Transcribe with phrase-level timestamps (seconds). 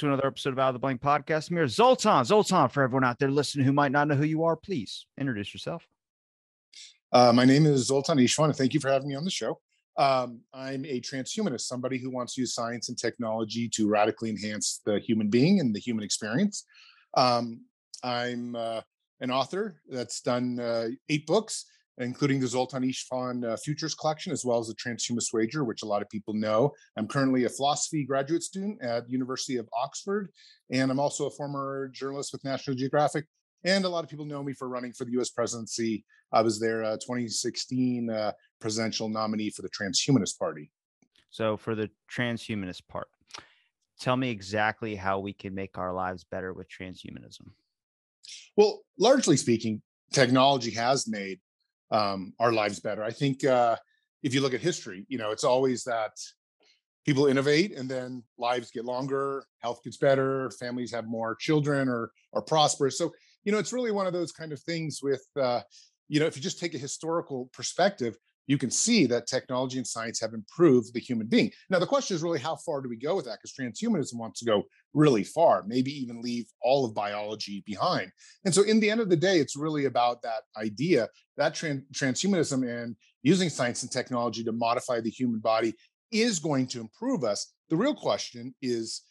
[0.00, 1.50] To another episode of Out of the Blank Podcast.
[1.50, 2.24] I'm here, Zoltan.
[2.24, 5.52] Zoltan, for everyone out there listening who might not know who you are, please introduce
[5.52, 5.86] yourself.
[7.12, 9.60] Uh, my name is Zoltan Istvan, and thank you for having me on the show.
[9.98, 14.80] Um, I'm a transhumanist, somebody who wants to use science and technology to radically enhance
[14.86, 16.64] the human being and the human experience.
[17.12, 17.66] Um,
[18.02, 18.80] I'm uh,
[19.20, 21.66] an author that's done uh, eight books,
[22.00, 25.86] including the Zoltan Istvan uh, Futures Collection, as well as the Transhumanist Wager, which a
[25.86, 26.72] lot of people know.
[26.96, 30.30] I'm currently a philosophy graduate student at University of Oxford,
[30.70, 33.26] and I'm also a former journalist with National Geographic.
[33.64, 35.28] And a lot of people know me for running for the U.S.
[35.28, 36.04] presidency.
[36.32, 40.70] I was their uh, 2016 uh, presidential nominee for the Transhumanist Party.
[41.28, 43.08] So, for the transhumanist part,
[44.00, 47.50] tell me exactly how we can make our lives better with transhumanism.
[48.56, 49.82] Well, largely speaking,
[50.12, 51.38] technology has made
[51.90, 53.02] um, our lives better.
[53.02, 53.76] I think uh,
[54.22, 56.12] if you look at history, you know, it's always that
[57.04, 62.12] people innovate and then lives get longer, health gets better, families have more children or
[62.34, 62.98] are prosperous.
[62.98, 63.12] So,
[63.44, 65.62] you know, it's really one of those kind of things with, uh,
[66.08, 68.16] you know, if you just take a historical perspective,
[68.50, 71.52] you can see that technology and science have improved the human being.
[71.68, 73.38] Now, the question is really how far do we go with that?
[73.40, 78.10] Because transhumanism wants to go really far, maybe even leave all of biology behind.
[78.44, 81.84] And so, in the end of the day, it's really about that idea that tran-
[81.94, 85.72] transhumanism and using science and technology to modify the human body
[86.10, 87.54] is going to improve us.
[87.68, 89.02] The real question is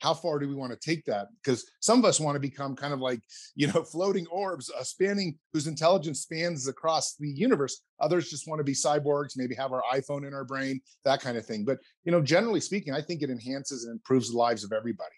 [0.00, 1.28] how far do we want to take that?
[1.42, 3.20] Because some of us want to become kind of like
[3.54, 7.82] you know floating orbs uh, spanning whose intelligence spans across the universe.
[8.00, 11.36] Others just want to be cyborgs maybe have our iphone in our brain that kind
[11.36, 11.64] of thing.
[11.64, 15.14] But you know generally speaking i think it enhances and improves the lives of everybody.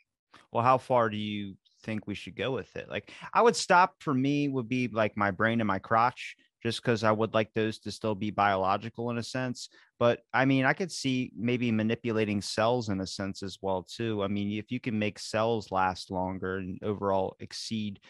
[0.53, 2.89] Well how far do you think we should go with it?
[2.89, 6.83] Like i would stop for me would be like my brain and my crotch just
[6.83, 9.69] because I would like those to still be biological in a sense.
[9.99, 14.23] But I mean, I could see maybe manipulating cells in a sense as well too.
[14.23, 18.01] I mean, if you can make cells last longer and overall exceed,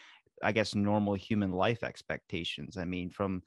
[0.42, 2.76] I guess, normal human life expectations.
[2.76, 3.42] I mean, from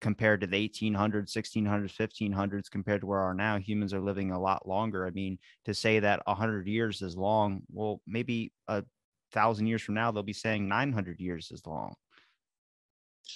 [0.00, 4.40] compared to the 1800s, 1600s, 1500s, compared to where are now, humans are living a
[4.40, 5.06] lot longer.
[5.06, 8.84] I mean, to say that 100 years is long, well, maybe a
[9.32, 11.94] thousand years from now, they'll be saying 900 years is long.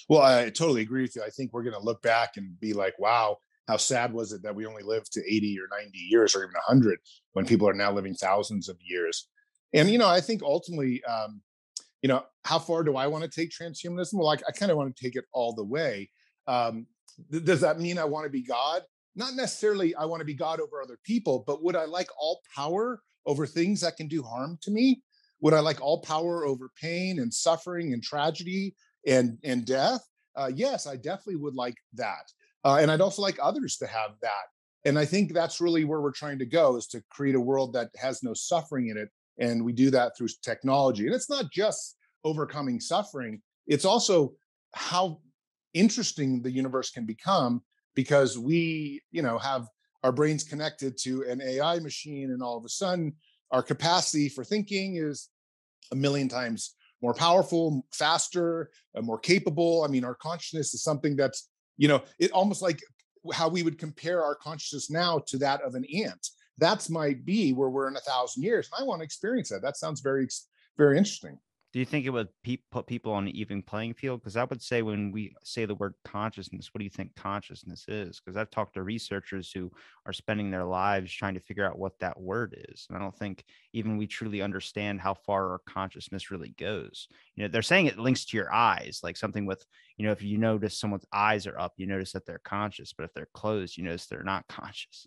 [0.08, 1.22] Well, I totally agree with you.
[1.22, 4.42] I think we're going to look back and be like, wow, how sad was it
[4.42, 6.98] that we only lived to 80 or 90 years or even 100
[7.32, 9.28] when people are now living thousands of years?
[9.72, 11.40] And, you know, I think ultimately, um,
[12.02, 14.14] you know, how far do I want to take transhumanism?
[14.14, 16.10] Well, I, I kind of want to take it all the way.
[16.46, 16.86] Um,
[17.30, 18.82] th- does that mean I want to be God?
[19.14, 22.40] Not necessarily I want to be God over other people, but would I like all
[22.54, 25.02] power over things that can do harm to me?
[25.42, 28.74] Would I like all power over pain and suffering and tragedy
[29.06, 30.02] and and death
[30.36, 32.30] uh, yes i definitely would like that
[32.64, 34.46] uh, and i'd also like others to have that
[34.84, 37.72] and i think that's really where we're trying to go is to create a world
[37.72, 41.50] that has no suffering in it and we do that through technology and it's not
[41.50, 44.32] just overcoming suffering it's also
[44.74, 45.20] how
[45.74, 47.62] interesting the universe can become
[47.94, 49.66] because we you know have
[50.02, 53.12] our brains connected to an ai machine and all of a sudden
[53.50, 55.28] our capacity for thinking is
[55.92, 59.82] a million times more powerful, faster, uh, more capable.
[59.82, 62.82] I mean, our consciousness is something that's, you know, it almost like
[63.32, 66.28] how we would compare our consciousness now to that of an ant.
[66.58, 68.68] That's might be where we're in a thousand years.
[68.72, 69.62] And I want to experience that.
[69.62, 70.28] That sounds very,
[70.76, 71.38] very interesting
[71.72, 74.20] do you think it would pe- put people on an even playing field?
[74.20, 77.84] Because I would say when we say the word consciousness, what do you think consciousness
[77.86, 78.20] is?
[78.20, 79.70] Because I've talked to researchers who
[80.04, 83.16] are spending their lives trying to figure out what that word is, and I don't
[83.16, 87.06] think even we truly understand how far our consciousness really goes.
[87.36, 89.64] You know, they're saying it links to your eyes, like something with,
[89.96, 93.04] you know, if you notice someone's eyes are up, you notice that they're conscious, but
[93.04, 95.06] if they're closed, you notice they're not conscious.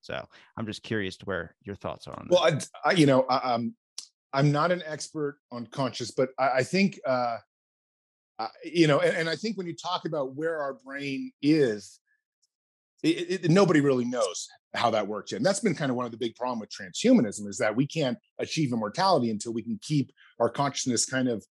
[0.00, 0.24] So
[0.56, 2.34] I'm just curious to where your thoughts are on that.
[2.34, 3.74] Well, I, I you know, I, um,
[4.36, 7.38] I'm not an expert on conscious, but I, I think uh,
[8.64, 11.98] you know, and, and, I think when you talk about where our brain is,
[13.02, 15.38] it, it, nobody really knows how that works yet.
[15.38, 17.86] And that's been kind of one of the big problem with transhumanism is that we
[17.86, 21.44] can't achieve immortality until we can keep our consciousness kind of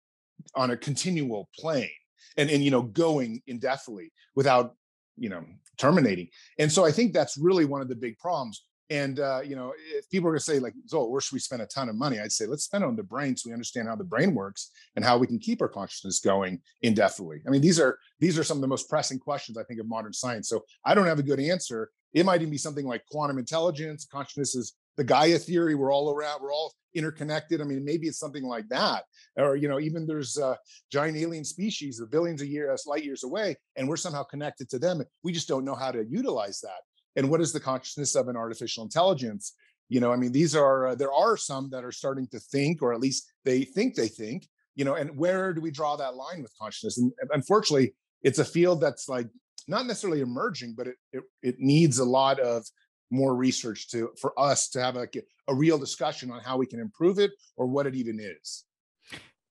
[0.55, 1.89] on a continual plane
[2.37, 4.75] and and you know going indefinitely without
[5.17, 5.43] you know
[5.77, 6.27] terminating.
[6.59, 8.63] And so I think that's really one of the big problems.
[8.89, 11.61] And uh, you know, if people are to say like, "Zoe, where should we spend
[11.61, 13.95] a ton of money?" I'd say let's spend on the brain so we understand how
[13.95, 17.41] the brain works and how we can keep our consciousness going indefinitely.
[17.47, 19.87] I mean, these are these are some of the most pressing questions I think of
[19.87, 20.49] modern science.
[20.49, 21.89] So I don't have a good answer.
[22.13, 24.05] It might even be something like quantum intelligence.
[24.09, 25.73] Consciousness is the Gaia theory.
[25.73, 26.41] We're all around.
[26.41, 27.61] We're all interconnected.
[27.61, 29.03] I mean, maybe it's something like that,
[29.35, 30.55] or you know, even there's uh,
[30.91, 34.79] giant alien species, the billions of years, light years away, and we're somehow connected to
[34.79, 35.03] them.
[35.23, 36.81] We just don't know how to utilize that
[37.15, 39.53] and what is the consciousness of an artificial intelligence?
[39.87, 42.81] You know i mean these are uh, there are some that are starting to think
[42.81, 46.15] or at least they think they think you know and where do we draw that
[46.15, 46.97] line with consciousness?
[46.97, 49.27] And unfortunately it's a field that's like
[49.67, 52.65] not necessarily emerging but it it, it needs a lot of
[53.11, 55.07] more research to for us to have a,
[55.47, 58.65] a real discussion on how we can improve it or what it even is.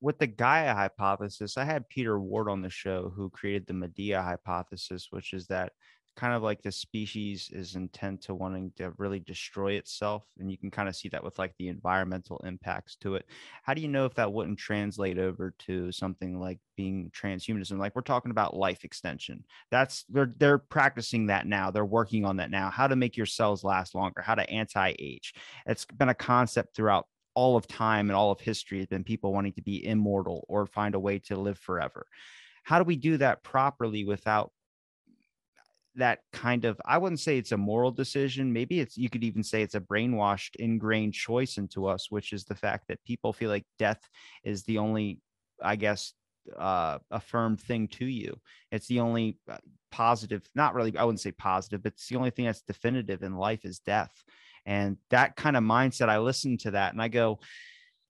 [0.00, 4.20] With the Gaia hypothesis, I had Peter Ward on the show who created the Medea
[4.20, 5.72] hypothesis, which is that
[6.16, 10.56] kind of like the species is intent to wanting to really destroy itself and you
[10.56, 13.26] can kind of see that with like the environmental impacts to it.
[13.62, 17.78] How do you know if that wouldn't translate over to something like being transhumanism?
[17.78, 19.44] Like we're talking about life extension.
[19.70, 21.70] That's they're they're practicing that now.
[21.70, 22.70] They're working on that now.
[22.70, 24.22] How to make your cells last longer.
[24.22, 25.34] How to anti-age.
[25.66, 29.32] It's been a concept throughout all of time and all of history has been people
[29.32, 32.06] wanting to be immortal or find a way to live forever.
[32.62, 34.52] How do we do that properly without
[35.96, 39.42] that kind of i wouldn't say it's a moral decision maybe it's you could even
[39.42, 43.50] say it's a brainwashed ingrained choice into us which is the fact that people feel
[43.50, 44.00] like death
[44.44, 45.20] is the only
[45.62, 46.14] i guess
[46.58, 48.38] uh affirmed thing to you.
[48.70, 49.56] It's the only uh,
[49.90, 53.36] positive not really i wouldn't say positive but it's the only thing that's definitive in
[53.36, 54.12] life is death.
[54.66, 57.38] And that kind of mindset i listen to that and i go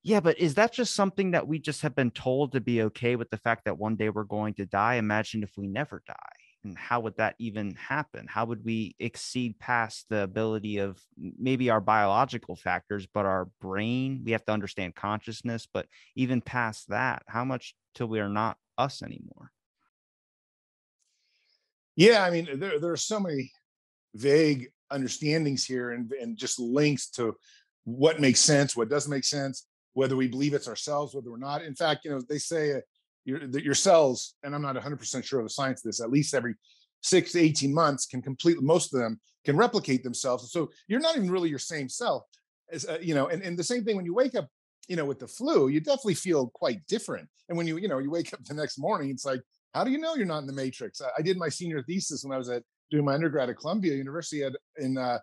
[0.06, 3.16] yeah, but is that just something that we just have been told to be okay
[3.16, 4.96] with the fact that one day we're going to die?
[4.96, 6.33] Imagine if we never die
[6.64, 8.26] and how would that even happen?
[8.28, 14.22] How would we exceed past the ability of maybe our biological factors but our brain?
[14.24, 18.56] We have to understand consciousness but even past that how much till we are not
[18.76, 19.52] us anymore?
[21.96, 23.52] Yeah i mean there, there are so many
[24.14, 27.34] vague understandings here and, and just links to
[27.84, 31.62] what makes sense what doesn't make sense whether we believe it's ourselves whether we're not.
[31.62, 32.80] In fact you know they say uh,
[33.24, 36.34] your, your cells, and I'm not 100% sure of the science of this, at least
[36.34, 36.54] every
[37.02, 40.50] six to 18 months can complete, most of them can replicate themselves.
[40.50, 42.26] So you're not even really your same cell.
[42.72, 44.48] As, uh, you know, and, and the same thing when you wake up,
[44.88, 47.28] you know, with the flu, you definitely feel quite different.
[47.48, 49.42] And when you, you know, you wake up the next morning, it's like,
[49.74, 51.00] how do you know you're not in the matrix?
[51.00, 53.94] I, I did my senior thesis when I was at doing my undergrad at Columbia
[53.94, 55.18] University at, in, uh,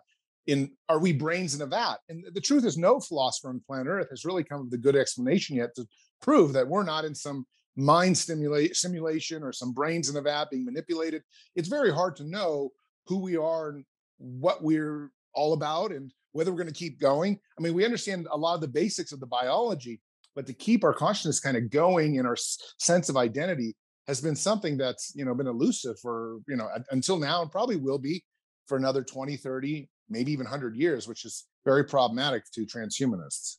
[0.46, 1.96] in are we brains in a vat?
[2.08, 4.96] And the truth is, no philosopher on planet Earth has really come with a good
[4.96, 5.86] explanation yet to
[6.20, 7.46] prove that we're not in some
[7.76, 11.22] mind stimulate simulation or some brains in a vat being manipulated
[11.54, 12.70] it's very hard to know
[13.06, 13.84] who we are and
[14.18, 17.38] what we're all about and whether we're going to keep going.
[17.58, 20.00] I mean we understand a lot of the basics of the biology
[20.34, 23.74] but to keep our consciousness kind of going in our sense of identity
[24.06, 27.76] has been something that's you know been elusive for you know until now and probably
[27.76, 28.22] will be
[28.66, 33.56] for another 20 30 maybe even 100 years which is very problematic to transhumanists.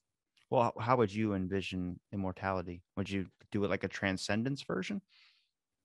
[0.49, 2.81] Well how would you envision immortality?
[2.97, 5.01] Would you do it like a transcendence version?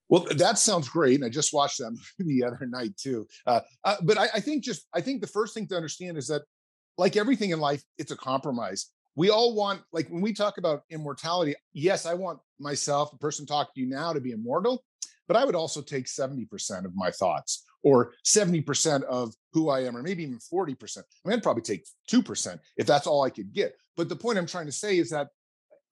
[0.08, 1.22] Well, that sounds great.
[1.22, 1.80] I just watched
[2.18, 3.28] movie the other night too.
[3.46, 6.28] Uh, uh, but I, I think just I think the first thing to understand is
[6.28, 6.42] that,
[6.96, 8.86] like everything in life, it's a compromise.
[9.14, 13.46] We all want, like when we talk about immortality, yes, I want myself, the person
[13.46, 14.82] talking to you now, to be immortal,
[15.28, 19.96] but I would also take 70% of my thoughts or 70% of who I am,
[19.96, 20.98] or maybe even 40%.
[20.98, 23.74] I mean, I'd probably take 2% if that's all I could get.
[23.96, 25.28] But the point I'm trying to say is that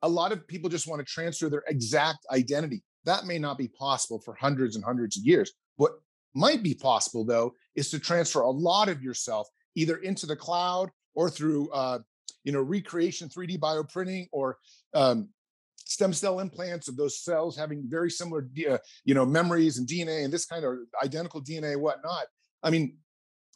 [0.07, 2.83] a lot of people just want to transfer their exact identity.
[3.05, 5.53] That may not be possible for hundreds and hundreds of years.
[5.77, 5.93] What
[6.35, 10.91] might be possible, though, is to transfer a lot of yourself either into the cloud
[11.15, 11.99] or through, uh,
[12.45, 14.59] you know, recreation, 3D bioprinting, or
[14.95, 15.29] um,
[15.77, 20.25] stem cell implants of those cells having very similar, uh, you know, memories and DNA
[20.25, 22.27] and this kind of identical DNA, whatnot.
[22.63, 22.97] I mean,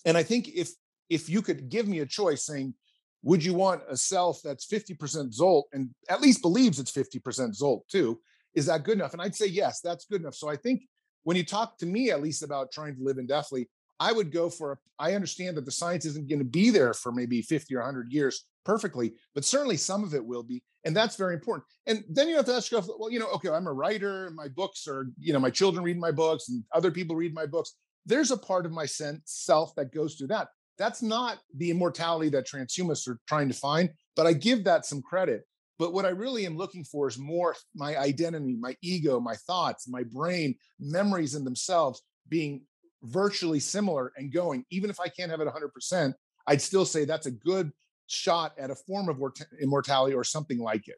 [0.05, 0.71] and I think if
[1.09, 2.75] if you could give me a choice, saying
[3.23, 7.83] would you want a self that's 50% Zolt and at least believes it's 50% Zolt
[7.89, 8.19] too?
[8.55, 9.13] Is that good enough?
[9.13, 10.35] And I'd say, yes, that's good enough.
[10.35, 10.83] So I think
[11.25, 13.69] when you talk to me, at least about trying to live indefinitely,
[14.01, 16.95] I would go for a, I understand that the science isn't going to be there
[16.95, 20.63] for maybe 50 or 100 years perfectly, but certainly some of it will be.
[20.85, 21.67] And that's very important.
[21.87, 24.49] And then you have to ask yourself, well, you know, okay, I'm a writer, my
[24.49, 27.75] books are, you know, my children read my books and other people read my books.
[28.07, 30.49] There's a part of my sense, self that goes through that.
[30.81, 35.03] That's not the immortality that transhumanists are trying to find, but I give that some
[35.03, 35.43] credit.
[35.79, 39.87] But what I really am looking for is more my identity, my ego, my thoughts,
[39.87, 42.63] my brain, memories in themselves being
[43.03, 46.15] virtually similar and going, even if I can't have it 100%,
[46.47, 47.73] I'd still say that's a good
[48.07, 49.21] shot at a form of
[49.61, 50.97] immortality or something like it.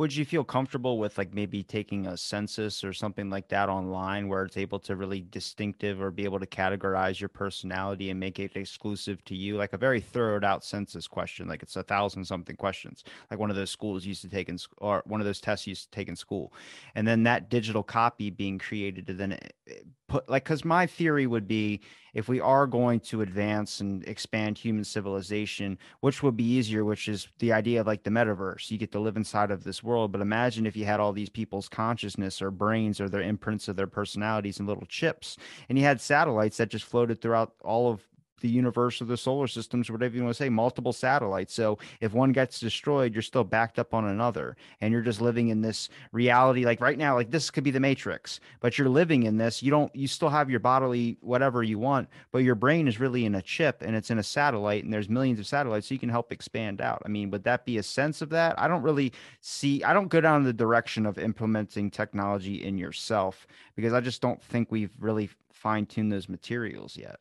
[0.00, 4.28] Would you feel comfortable with like maybe taking a census or something like that online
[4.28, 8.38] where it's able to really distinctive or be able to categorize your personality and make
[8.38, 9.58] it exclusive to you?
[9.58, 13.50] Like a very thorough out census question, like it's a thousand something questions, like one
[13.50, 16.08] of those schools used to take in or one of those tests used to take
[16.08, 16.54] in school.
[16.94, 19.32] And then that digital copy being created to then
[19.68, 19.74] eh,
[20.10, 21.80] put like because my theory would be
[22.12, 27.08] if we are going to advance and expand human civilization which would be easier which
[27.08, 29.89] is the idea of like the metaverse you get to live inside of this world
[30.08, 33.76] but imagine if you had all these people's consciousness or brains or their imprints of
[33.76, 35.36] their personalities and little chips
[35.68, 38.02] and you had satellites that just floated throughout all of
[38.40, 41.54] the universe or the solar systems, whatever you want to say, multiple satellites.
[41.54, 44.56] So if one gets destroyed, you're still backed up on another.
[44.80, 46.64] And you're just living in this reality.
[46.64, 49.62] Like right now, like this could be the matrix, but you're living in this.
[49.62, 53.24] You don't, you still have your bodily whatever you want, but your brain is really
[53.24, 55.88] in a chip and it's in a satellite and there's millions of satellites.
[55.88, 57.02] So you can help expand out.
[57.04, 58.58] I mean, would that be a sense of that?
[58.58, 63.46] I don't really see, I don't go down the direction of implementing technology in yourself
[63.76, 67.20] because I just don't think we've really fine tuned those materials yet.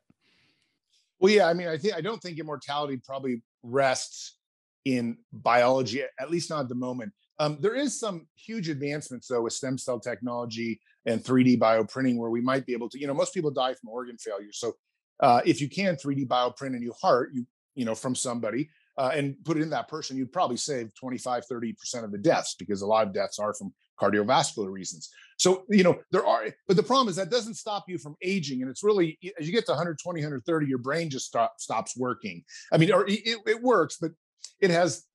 [1.20, 4.38] Well, yeah, I mean, I think I don't think immortality probably rests
[4.86, 7.12] in biology, at least not at the moment.
[7.40, 12.30] Um, there is some huge advancements though with stem cell technology and 3D bioprinting, where
[12.30, 14.52] we might be able to, you know, most people die from organ failure.
[14.52, 14.74] So
[15.22, 17.46] uh, if you can 3D bioprint a new heart, you
[17.76, 21.44] you know, from somebody uh, and put it in that person, you'd probably save 25,
[21.50, 25.10] 30% of the deaths because a lot of deaths are from cardiovascular reasons.
[25.40, 28.62] So, you know, there are, but the problem is that doesn't stop you from aging.
[28.62, 32.44] And it's really, as you get to 120, 130, your brain just stop, stops working.
[32.74, 34.12] I mean, or it, it works, but
[34.60, 35.06] it has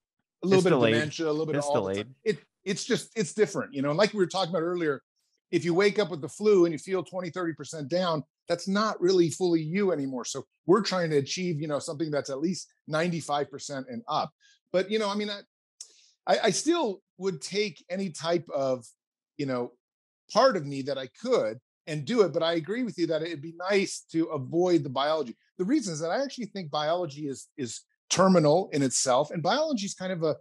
[0.43, 0.95] a little it's bit delayed.
[0.95, 2.07] of dementia, a little bit it's of all delayed.
[2.25, 5.03] It, it's just, it's different, you know, and like we were talking about earlier,
[5.51, 8.99] if you wake up with the flu and you feel 20, 30% down, that's not
[9.03, 10.25] really fully you anymore.
[10.25, 14.31] So we're trying to achieve, you know, something that's at least 95% and up.
[14.73, 15.41] But, you know, I mean, I,
[16.27, 18.87] I, I still would take any type of,
[19.37, 19.73] you know,
[20.35, 22.33] part of me that I could and do it.
[22.33, 25.37] But I agree with you that it'd be nice to avoid the biology.
[25.59, 29.87] The reason is that I actually think biology is is terminal in itself, and biology
[29.87, 30.37] is kind of a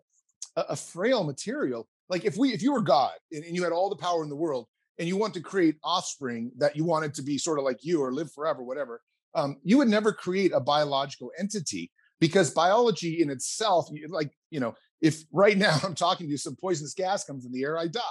[0.55, 1.87] a frail material.
[2.09, 4.29] Like if we if you were God and, and you had all the power in
[4.29, 4.67] the world
[4.99, 8.01] and you want to create offspring that you wanted to be sort of like you
[8.01, 9.01] or live forever, whatever,
[9.35, 14.75] um, you would never create a biological entity because biology in itself, like you know,
[15.03, 17.87] if right now I'm talking to you, some poisonous gas comes in the air, I
[17.87, 18.01] die.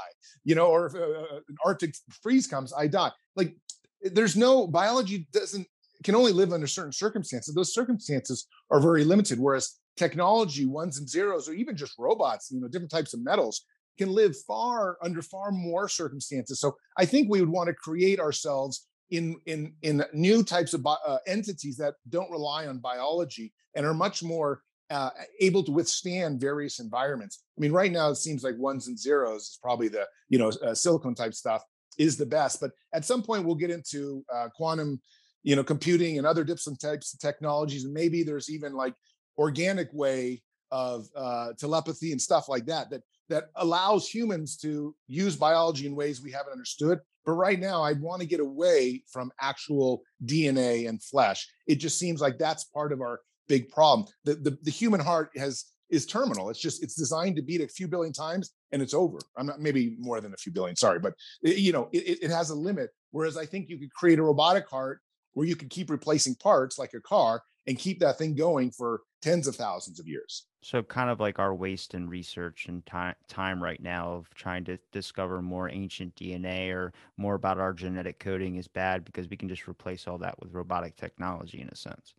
[0.44, 3.10] You know, or if uh, uh, an Arctic freeze comes, I die.
[3.34, 3.56] Like
[4.02, 5.66] there's no biology doesn't
[6.04, 7.54] can only live under certain circumstances.
[7.54, 9.38] Those circumstances are very limited.
[9.38, 13.64] Whereas technology, ones and zeros, or even just robots, you know, different types of metals
[13.98, 16.60] can live far under far more circumstances.
[16.60, 20.84] So I think we would want to create ourselves in in in new types of
[20.86, 26.40] uh, entities that don't rely on biology and are much more uh, able to withstand
[26.40, 27.44] various environments.
[27.56, 30.52] I mean, right now it seems like ones and zeros is probably the you know
[30.64, 31.62] uh, silicon type stuff
[31.98, 35.00] is the best, but at some point we'll get into uh, quantum,
[35.42, 38.94] you know, computing and other different types of technologies, and maybe there's even like
[39.38, 45.36] organic way of uh, telepathy and stuff like that that that allows humans to use
[45.36, 47.00] biology in ways we haven't understood.
[47.24, 51.48] But right now, I'd want to get away from actual DNA and flesh.
[51.66, 54.08] It just seems like that's part of our big problem.
[54.24, 56.48] The, the, the human heart has is terminal.
[56.48, 59.18] It's just it's designed to beat a few billion times and it's over.
[59.36, 60.74] I'm not maybe more than a few billion.
[60.74, 62.90] Sorry, but it, you know it, it has a limit.
[63.10, 65.00] Whereas I think you could create a robotic heart
[65.34, 69.02] where you could keep replacing parts like a car and keep that thing going for
[69.20, 70.46] tens of thousands of years.
[70.62, 74.64] So kind of like our waste in research and time time right now of trying
[74.64, 79.36] to discover more ancient DNA or more about our genetic coding is bad because we
[79.36, 82.14] can just replace all that with robotic technology in a sense.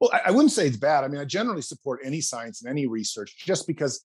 [0.00, 1.04] Well, I, I wouldn't say it's bad.
[1.04, 4.04] I mean, I generally support any science and any research just because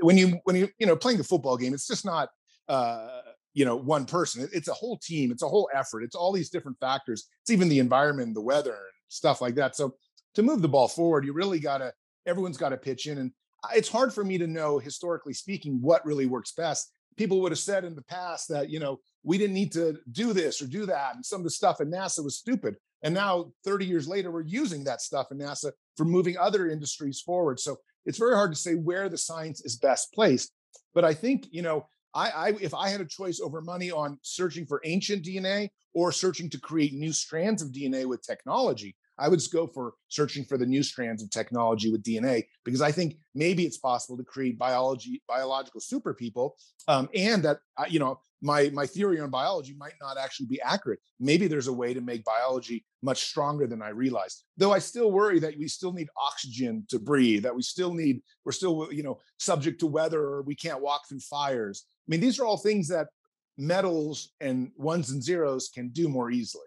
[0.00, 2.28] when you when you you know playing a football game, it's just not
[2.68, 3.20] uh,
[3.52, 4.48] you know one person.
[4.52, 5.30] It's a whole team.
[5.30, 6.02] It's a whole effort.
[6.02, 7.28] It's all these different factors.
[7.42, 9.76] It's even the environment, the weather, and stuff like that.
[9.76, 9.94] So
[10.34, 11.92] to move the ball forward, you really got to
[12.26, 13.30] everyone's got to pitch in, and
[13.74, 16.92] it's hard for me to know historically speaking what really works best.
[17.16, 20.32] People would have said in the past that you know we didn't need to do
[20.32, 22.76] this or do that, and some of the stuff in NASA was stupid.
[23.02, 27.20] And now, 30 years later, we're using that stuff in NASA for moving other industries
[27.20, 27.60] forward.
[27.60, 30.52] So it's very hard to say where the science is best placed.
[30.94, 34.18] But I think, you know, I, I if I had a choice over money on
[34.22, 39.28] searching for ancient DNA or searching to create new strands of DNA with technology, I
[39.28, 43.16] would go for searching for the new strands of technology with DNA because I think
[43.34, 46.56] maybe it's possible to create biology biological super people,
[46.88, 50.60] um, and that uh, you know my my theory on biology might not actually be
[50.62, 50.98] accurate.
[51.20, 54.44] Maybe there's a way to make biology much stronger than I realized.
[54.56, 58.20] Though I still worry that we still need oxygen to breathe, that we still need
[58.44, 61.86] we're still you know subject to weather or we can't walk through fires.
[61.86, 63.08] I mean, these are all things that
[63.56, 66.66] metals and ones and zeros can do more easily.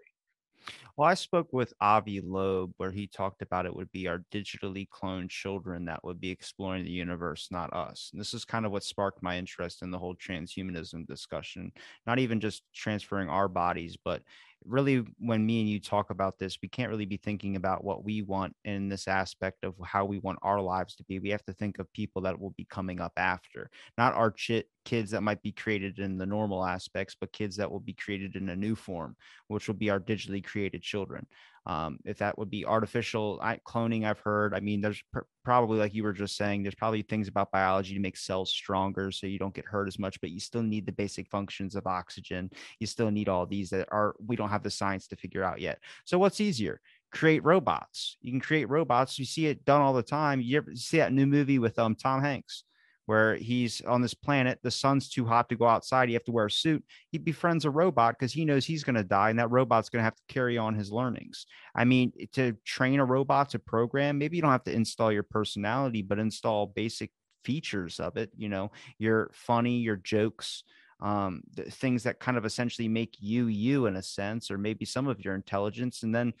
[0.96, 4.88] Well, I spoke with Avi Loeb where he talked about it would be our digitally
[4.88, 8.10] cloned children that would be exploring the universe, not us.
[8.12, 11.72] And this is kind of what sparked my interest in the whole transhumanism discussion,
[12.06, 14.22] not even just transferring our bodies, but
[14.64, 18.04] really when me and you talk about this we can't really be thinking about what
[18.04, 21.44] we want in this aspect of how we want our lives to be we have
[21.44, 25.22] to think of people that will be coming up after not our chit kids that
[25.22, 28.56] might be created in the normal aspects but kids that will be created in a
[28.56, 29.14] new form
[29.48, 31.26] which will be our digitally created children.
[31.66, 35.92] Um, if that would be artificial cloning i've heard i mean there's pr- probably like
[35.92, 39.38] you were just saying there's probably things about biology to make cells stronger so you
[39.38, 42.50] don't get hurt as much but you still need the basic functions of oxygen.
[42.80, 45.60] You still need all these that are we don't have the science to figure out
[45.60, 45.78] yet.
[46.04, 46.80] So what's easier?
[47.10, 48.16] Create robots.
[48.20, 49.18] You can create robots.
[49.18, 50.40] You see it done all the time.
[50.40, 52.64] You ever see that new movie with um tom hanks
[53.08, 54.58] where he's on this planet.
[54.62, 56.10] The sun's too hot to go outside.
[56.10, 56.84] You have to wear a suit.
[57.10, 60.00] He befriends a robot because he knows he's going to die, and that robot's going
[60.00, 61.46] to have to carry on his learnings.
[61.74, 65.22] I mean, to train a robot to program, maybe you don't have to install your
[65.22, 67.10] personality, but install basic
[67.44, 68.30] features of it.
[68.36, 70.62] You know, your funny, your jokes,
[71.00, 75.08] um, things that kind of essentially make you you in a sense, or maybe some
[75.08, 76.34] of your intelligence, and then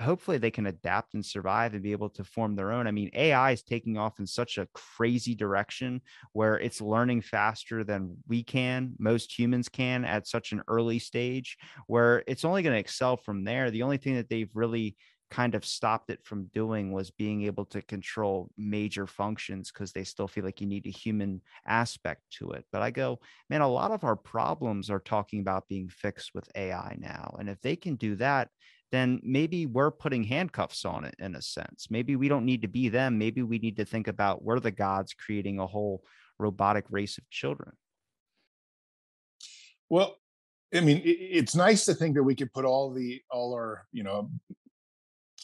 [0.00, 2.86] hopefully they can adapt and survive and be able to form their own.
[2.86, 6.00] I mean, AI is taking off in such a crazy direction
[6.32, 11.56] where it's learning faster than we can, most humans can at such an early stage,
[11.86, 13.70] where it's only going to excel from there.
[13.70, 14.96] The only thing that they've really
[15.30, 20.04] kind of stopped it from doing was being able to control major functions because they
[20.04, 22.64] still feel like you need a human aspect to it.
[22.72, 26.48] But I go, man, a lot of our problems are talking about being fixed with
[26.56, 27.36] AI now.
[27.38, 28.48] And if they can do that,
[28.92, 31.88] then maybe we're putting handcuffs on it in a sense.
[31.90, 33.18] Maybe we don't need to be them.
[33.18, 36.04] Maybe we need to think about we're the gods creating a whole
[36.38, 37.72] robotic race of children.
[39.88, 40.16] Well,
[40.74, 44.04] I mean, it's nice to think that we could put all the all our you
[44.04, 44.30] know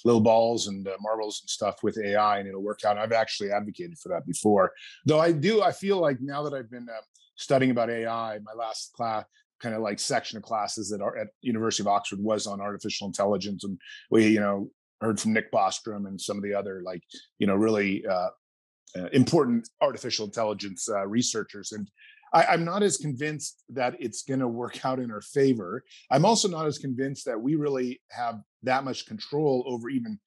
[0.04, 2.98] little balls and uh, marbles and stuff with AI, and it'll work out.
[2.98, 4.72] I've actually advocated for that before,
[5.04, 5.18] though.
[5.18, 5.62] I do.
[5.62, 7.02] I feel like now that I've been uh,
[7.34, 9.24] studying about AI, my last class,
[9.60, 13.06] kind of like section of classes that are at University of Oxford was on artificial
[13.06, 13.78] intelligence, and
[14.10, 17.02] we you know heard from Nick Bostrom and some of the other like
[17.38, 18.28] you know really uh,
[18.96, 21.90] uh, important artificial intelligence uh, researchers and.
[22.32, 25.84] I, am not as convinced that it's going to work out in our favor.
[26.10, 30.18] I'm also not as convinced that we really have that much control over even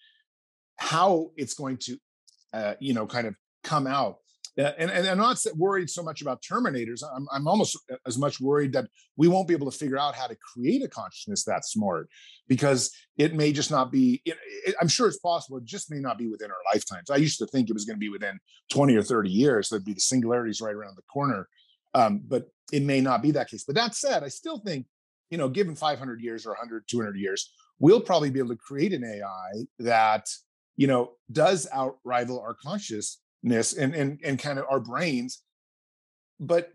[0.78, 1.98] how it's going to,
[2.54, 4.20] uh, you know, kind of come out
[4.60, 7.02] and, and I'm not worried so much about terminators.
[7.16, 10.28] I'm, I'm almost as much worried that we won't be able to figure out how
[10.28, 12.10] to create a consciousness that smart
[12.48, 15.58] because it may just not be, it, it, I'm sure it's possible.
[15.58, 17.10] It just may not be within our lifetimes.
[17.10, 18.40] I used to think it was going to be within
[18.72, 19.70] 20 or 30 years.
[19.70, 21.48] There'd be the singularities right around the corner.
[21.94, 23.64] Um, but it may not be that case.
[23.64, 24.86] But that said, I still think,
[25.30, 28.94] you know, given 500 years or 100, 200 years, we'll probably be able to create
[28.94, 30.28] an AI that,
[30.76, 35.42] you know, does outrival our conscious and and and kind of our brains
[36.40, 36.72] but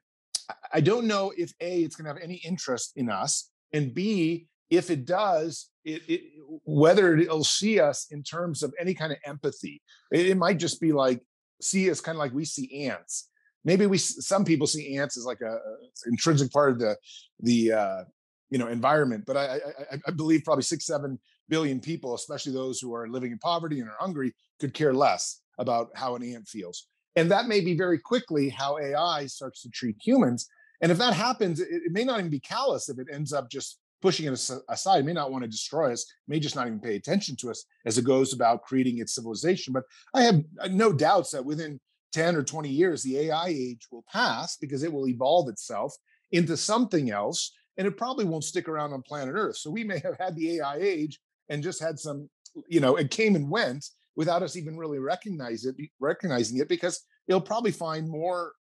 [0.72, 4.46] i don't know if a it's going to have any interest in us and b
[4.70, 6.22] if it does it, it,
[6.64, 9.83] whether it'll see us in terms of any kind of empathy.
[10.11, 11.20] It, it might just be like
[11.61, 13.29] see us kind of like we see ants.
[13.64, 16.96] Maybe we some people see ants as like a, a intrinsic part of the
[17.40, 18.05] the uh
[18.50, 22.79] you know environment but I, I i believe probably six seven billion people especially those
[22.79, 26.48] who are living in poverty and are hungry could care less about how an ant
[26.48, 26.86] feels.
[27.16, 30.48] And that may be very quickly how AI starts to treat humans.
[30.80, 33.48] And if that happens, it, it may not even be callous if it ends up
[33.50, 34.98] just pushing it aside.
[34.98, 37.64] It may not want to destroy us, may just not even pay attention to us
[37.86, 39.72] as it goes about creating its civilization.
[39.72, 41.80] But I have uh, no doubts that within
[42.12, 45.96] 10 or 20 years, the AI age will pass because it will evolve itself
[46.32, 47.52] into something else.
[47.78, 49.56] And it probably won't stick around on planet Earth.
[49.56, 52.28] So we may have had the AI age and just had some,
[52.68, 57.00] you know, it came and went without us even really recognize it, recognizing it, because
[57.29, 58.53] it'll probably find more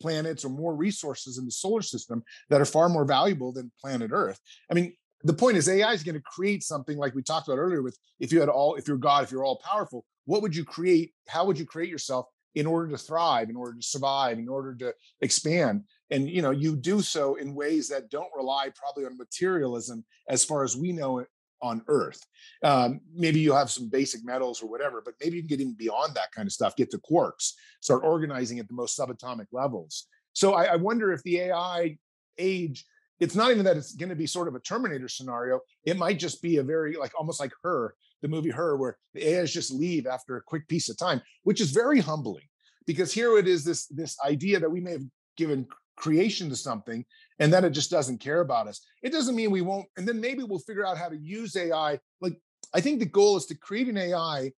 [0.00, 4.10] planets or more resources in the solar system that are far more valuable than planet
[4.12, 4.38] Earth.
[4.70, 7.58] I mean, the point is AI is going to create something like we talked about
[7.58, 10.54] earlier with if you had all, if you're God, if you're all powerful, what would
[10.54, 11.12] you create?
[11.26, 14.74] How would you create yourself in order to thrive, in order to survive, in order
[14.76, 15.84] to expand?
[16.10, 20.44] And you know, you do so in ways that don't rely probably on materialism as
[20.44, 21.26] far as we know it
[21.62, 22.24] on Earth.
[22.62, 25.74] Um, maybe you have some basic metals or whatever, but maybe you can get even
[25.74, 30.06] beyond that kind of stuff, get to quarks, start organizing at the most subatomic levels.
[30.32, 31.98] So I, I wonder if the AI
[32.38, 32.84] age,
[33.20, 35.60] it's not even that it's going to be sort of a Terminator scenario.
[35.84, 39.38] It might just be a very like almost like her, the movie Her, where the
[39.38, 42.44] AIs just leave after a quick piece of time, which is very humbling
[42.86, 45.04] because here it is this this idea that we may have
[45.36, 45.66] given
[45.96, 47.04] creation to something
[47.38, 48.80] and then it just doesn't care about us.
[49.02, 51.98] It doesn't mean we won't and then maybe we'll figure out how to use ai
[52.20, 52.36] like
[52.74, 54.52] i think the goal is to create an ai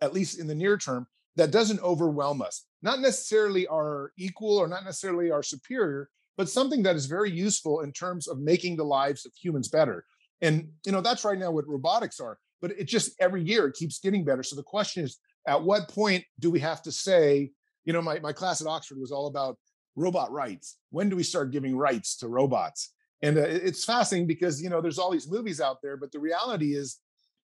[0.00, 2.64] at least in the near term that doesn't overwhelm us.
[2.82, 7.80] Not necessarily our equal or not necessarily our superior but something that is very useful
[7.80, 10.04] in terms of making the lives of humans better.
[10.40, 13.76] And you know that's right now what robotics are but it just every year it
[13.76, 14.42] keeps getting better.
[14.42, 17.50] So the question is at what point do we have to say
[17.84, 19.56] you know my, my class at oxford was all about
[19.98, 20.78] robot rights.
[20.90, 22.94] When do we start giving rights to robots?
[23.22, 26.20] And uh, it's fascinating because you know there's all these movies out there, but the
[26.20, 26.98] reality is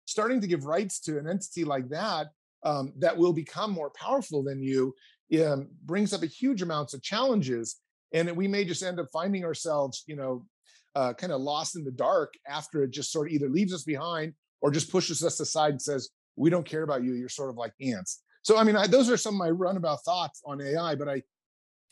[0.05, 2.29] starting to give rights to an entity like that
[2.65, 4.95] um, that will become more powerful than you
[5.45, 7.77] um, brings up a huge amounts of challenges,
[8.13, 10.47] and we may just end up finding ourselves, you know,
[10.95, 13.83] uh, kind of lost in the dark after it just sort of either leaves us
[13.83, 14.33] behind
[14.63, 17.15] or just pushes us aside and says, "We don't care about you.
[17.15, 20.05] You're sort of like ants." So, I mean, I, those are some of my runabout
[20.05, 21.23] thoughts on AI, but I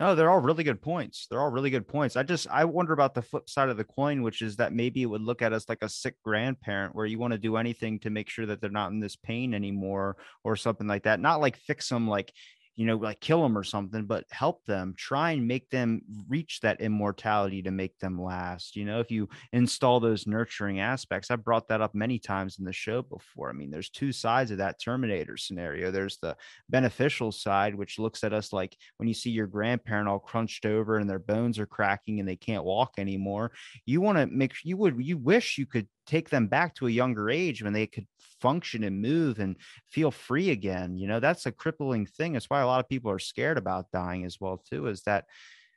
[0.01, 1.27] no, they're all really good points.
[1.31, 2.17] They're all really good points.
[2.17, 5.03] I just I wonder about the flip side of the coin, which is that maybe
[5.03, 8.01] it would look at us like a sick grandparent where you want to do anything
[8.01, 11.21] to make sure that they're not in this pain anymore or something like that.
[11.21, 12.33] Not like fix them like
[12.77, 16.61] you know, like kill them or something, but help them, try and make them reach
[16.61, 18.75] that immortality to make them last.
[18.75, 22.65] You know, if you install those nurturing aspects, I've brought that up many times in
[22.65, 23.51] the show before.
[23.51, 25.91] I mean, there's two sides of that Terminator scenario.
[25.91, 26.37] There's the
[26.69, 30.99] beneficial side, which looks at us like when you see your grandparent all crunched over
[30.99, 33.53] and their bones are cracking and they can't walk anymore.
[33.87, 36.91] You want to make you would, you wish you could take them back to a
[36.91, 38.07] younger age when they could
[38.41, 39.57] function and move and
[39.87, 43.11] feel free again you know that's a crippling thing that's why a lot of people
[43.11, 45.27] are scared about dying as well too is that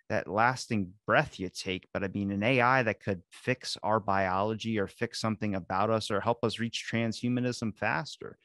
[0.09, 4.79] that lasting breath you take but i mean an ai that could fix our biology
[4.79, 8.37] or fix something about us or help us reach transhumanism faster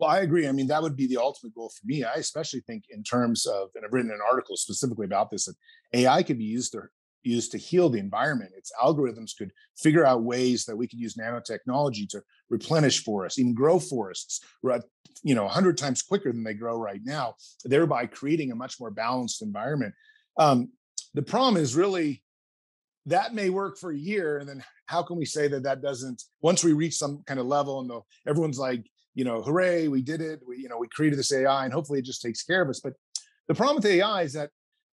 [0.00, 0.48] well, I agree.
[0.48, 2.04] I mean, that would be the ultimate goal for me.
[2.04, 5.56] I especially think in terms of, and I've written an article specifically about this, that
[5.92, 6.84] AI could be used to
[7.22, 8.52] used to heal the environment.
[8.56, 13.54] Its algorithms could figure out ways that we could use nanotechnology to replenish forests, even
[13.54, 14.40] grow forests,
[15.22, 18.90] you know, 100 times quicker than they grow right now, thereby creating a much more
[18.90, 19.94] balanced environment.
[20.38, 20.70] Um,
[21.14, 22.22] the problem is really
[23.06, 26.22] that may work for a year, and then how can we say that that doesn't?
[26.42, 30.02] Once we reach some kind of level, and the, everyone's like, you know, hooray, we
[30.02, 30.40] did it.
[30.46, 32.80] We, you know, we created this AI, and hopefully it just takes care of us.
[32.80, 32.94] But
[33.48, 34.50] the problem with AI is that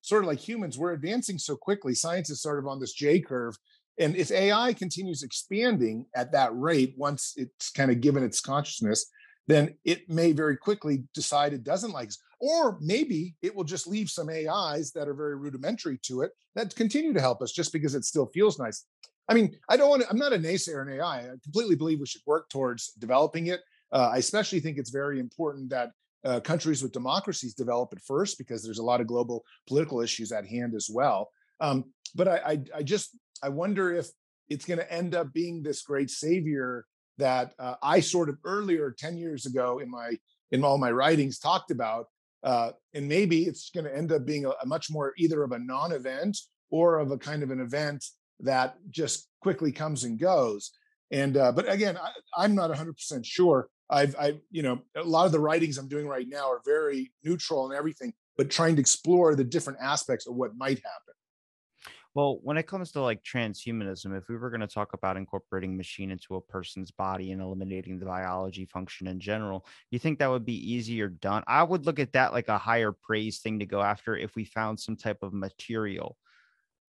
[0.08, 1.93] sort of like humans, we're advancing so quickly.
[1.93, 3.58] Science is sort of on this J curve.
[4.00, 9.08] And if AI continues expanding at that rate, once it's kind of given its consciousness,
[9.48, 12.20] then it may very quickly decide it doesn't like us.
[12.39, 16.74] Or maybe it will just leave some AIs that are very rudimentary to it that
[16.76, 18.86] continue to help us just because it still feels nice.
[19.28, 21.20] I mean, I don't want to, I'm not a naysayer in AI.
[21.20, 23.60] I completely believe we should work towards developing it.
[23.91, 25.91] Uh, I especially think it's very important that
[26.25, 30.32] uh, countries with democracies develop it first because there's a lot of global political issues
[30.32, 31.30] at hand as well.
[31.60, 34.08] Um, but I, I, I, just I wonder if
[34.49, 36.86] it's going to end up being this great savior
[37.17, 40.17] that uh, I sort of earlier ten years ago in my
[40.51, 42.08] in all my writings talked about,
[42.43, 45.51] uh, and maybe it's going to end up being a, a much more either of
[45.51, 46.38] a non-event
[46.69, 48.06] or of a kind of an event
[48.39, 50.71] that just quickly comes and goes.
[51.12, 53.69] And uh, but again, I, I'm not 100% sure.
[53.89, 57.12] I've, I've, you know, a lot of the writings I'm doing right now are very
[57.23, 61.13] neutral and everything, but trying to explore the different aspects of what might happen.
[62.13, 65.78] Well, when it comes to like transhumanism, if we were going to talk about incorporating
[65.78, 70.32] machine into a person's body and eliminating the biology function in general, you think that
[70.32, 71.43] would be easier done?
[71.45, 74.45] I would look at that like a higher praise thing to go after if we
[74.45, 76.17] found some type of material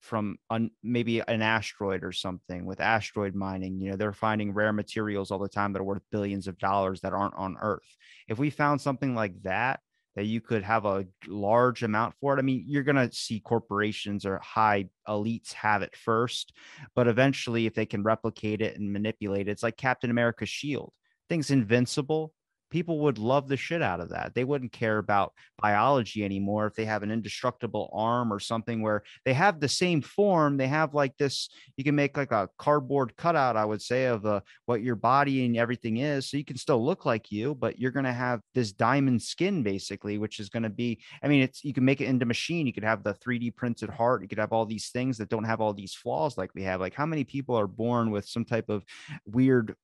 [0.00, 4.72] from un, maybe an asteroid or something with asteroid mining you know they're finding rare
[4.72, 7.96] materials all the time that are worth billions of dollars that aren't on earth.
[8.28, 9.80] If we found something like that
[10.16, 13.38] that you could have a large amount for it i mean you're going to see
[13.38, 16.52] corporations or high elites have it first
[16.96, 20.92] but eventually if they can replicate it and manipulate it it's like captain america's shield.
[21.28, 22.32] Thing's invincible
[22.70, 24.34] people would love the shit out of that.
[24.34, 29.02] They wouldn't care about biology anymore if they have an indestructible arm or something where
[29.24, 30.56] they have the same form.
[30.56, 34.24] They have like this, you can make like a cardboard cutout, I would say, of
[34.24, 36.30] uh, what your body and everything is.
[36.30, 39.62] So you can still look like you, but you're going to have this diamond skin
[39.62, 42.66] basically, which is going to be, I mean, it's, you can make it into machine.
[42.66, 44.22] You could have the 3D printed heart.
[44.22, 46.80] You could have all these things that don't have all these flaws like we have.
[46.80, 48.84] Like how many people are born with some type of
[49.26, 49.74] weird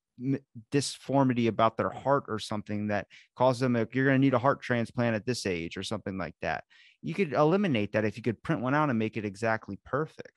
[0.71, 4.39] disformity about their heart or something that causes them like, you're going to need a
[4.39, 6.65] heart transplant at this age or something like that.
[7.03, 10.31] You could eliminate that if you could print one out and make it exactly perfect.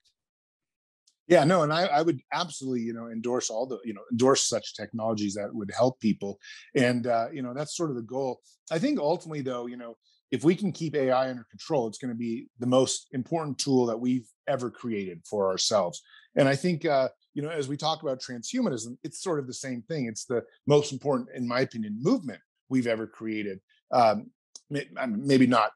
[1.27, 4.47] Yeah no and i, I would absolutely you know endorse all the you know endorse
[4.47, 6.39] such technologies that would help people.
[6.75, 8.39] And uh, you know that's sort of the goal.
[8.71, 9.97] I think ultimately though you know
[10.31, 13.85] if we can keep ai under control it's going to be the most important tool
[13.85, 16.01] that we've ever created for ourselves
[16.37, 19.53] and i think uh, you know as we talk about transhumanism it's sort of the
[19.53, 20.05] same thing.
[20.05, 23.59] It's the most important in my opinion movement we've ever created.
[23.91, 24.31] Um,
[24.69, 25.71] maybe not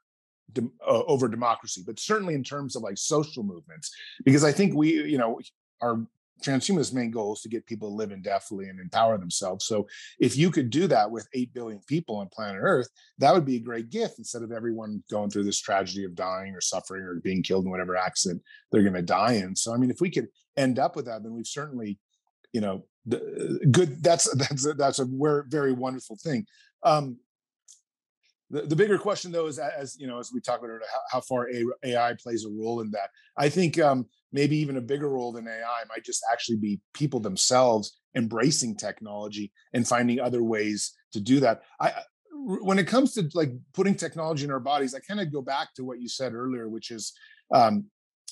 [0.52, 3.90] de- uh, over democracy, but certainly in terms of like social movements,
[4.26, 5.40] because I think we, you know,
[5.82, 6.06] our
[6.42, 9.66] transhumanist main goal is to get people to live indefinitely and empower themselves.
[9.66, 9.88] So
[10.20, 13.58] if you could do that with 8 billion people on planet Earth, that would be
[13.58, 17.16] a great gift instead of everyone going through this tragedy of dying or suffering or
[17.24, 19.56] being killed in whatever accident they're going to die in.
[19.56, 20.28] So, I mean, if we could
[20.58, 22.00] end up with that, then we've certainly,
[22.54, 24.04] you know, the, good.
[24.04, 25.08] That's, that's, that's a
[25.48, 26.46] very wonderful thing.
[26.84, 27.18] Um,
[28.52, 31.22] the, the bigger question though is as you know as we talk about how, how
[31.22, 31.48] far
[31.84, 33.10] AI plays a role in that.
[33.38, 37.20] I think um, maybe even a bigger role than AI might just actually be people
[37.20, 41.62] themselves embracing technology and finding other ways to do that.
[41.80, 41.94] I
[42.44, 45.74] when it comes to like putting technology in our bodies, I kind of go back
[45.76, 47.14] to what you said earlier, which is
[47.54, 47.86] um,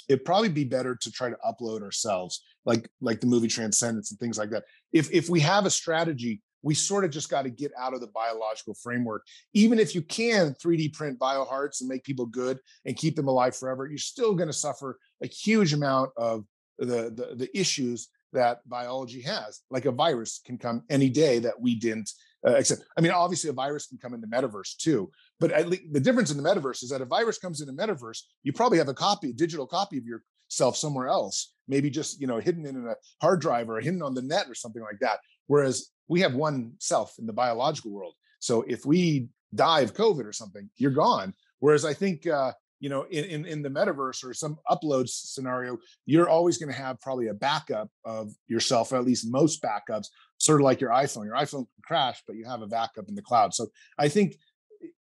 [0.07, 4.19] it'd probably be better to try to upload ourselves, like like the movie Transcendence and
[4.19, 4.63] things like that.
[4.91, 8.01] If if we have a strategy we sort of just got to get out of
[8.01, 9.25] the biological framework.
[9.53, 13.27] Even if you can 3D print bio hearts and make people good and keep them
[13.27, 16.45] alive forever, you're still going to suffer a huge amount of
[16.77, 19.61] the, the, the issues that biology has.
[19.69, 22.11] Like a virus can come any day that we didn't
[22.45, 22.83] uh, accept.
[22.97, 25.11] I mean, obviously, a virus can come in the metaverse too.
[25.39, 27.73] But at least the difference in the metaverse is that a virus comes in the
[27.73, 32.21] metaverse, you probably have a copy, a digital copy of yourself somewhere else, maybe just
[32.21, 34.99] you know hidden in a hard drive or hidden on the net or something like
[35.01, 35.19] that.
[35.47, 38.15] Whereas we have one self in the biological world.
[38.39, 41.33] So if we die of COVID or something, you're gone.
[41.59, 45.77] Whereas I think uh, you know in, in, in the metaverse or some upload scenario,
[46.05, 50.07] you're always going to have probably a backup of yourself, or at least most backups,
[50.37, 51.25] sort of like your iPhone.
[51.25, 53.53] Your iPhone can crash, but you have a backup in the cloud.
[53.53, 53.67] So
[53.97, 54.37] I think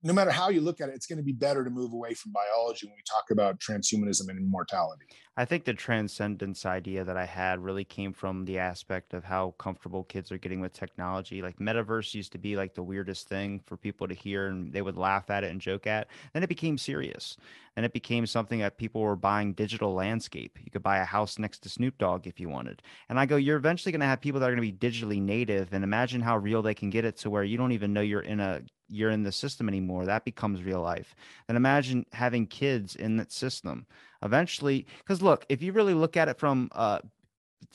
[0.06, 2.14] no matter how you look at it, it's going to be better to move away
[2.14, 5.06] from biology when we talk about transhumanism and immortality.
[5.36, 9.56] I think the transcendence idea that I had really came from the aspect of how
[9.58, 11.42] comfortable kids are getting with technology.
[11.42, 14.84] Like metaverse used to be like the weirdest thing for people to hear and they
[14.84, 16.08] would laugh at it and joke at.
[16.34, 17.36] Then it became serious.
[17.76, 20.58] And it became something that people were buying digital landscape.
[20.64, 22.82] You could buy a house next to Snoop Dogg if you wanted.
[23.10, 25.22] And I go, you're eventually going to have people that are going to be digitally
[25.22, 28.00] native and imagine how real they can get it to where you don't even know
[28.00, 30.06] you're in a you're in the system anymore.
[30.06, 31.16] That becomes real life.
[31.48, 33.86] And imagine having kids in that system
[34.24, 34.86] eventually.
[35.00, 37.00] Because look, if you really look at it from uh,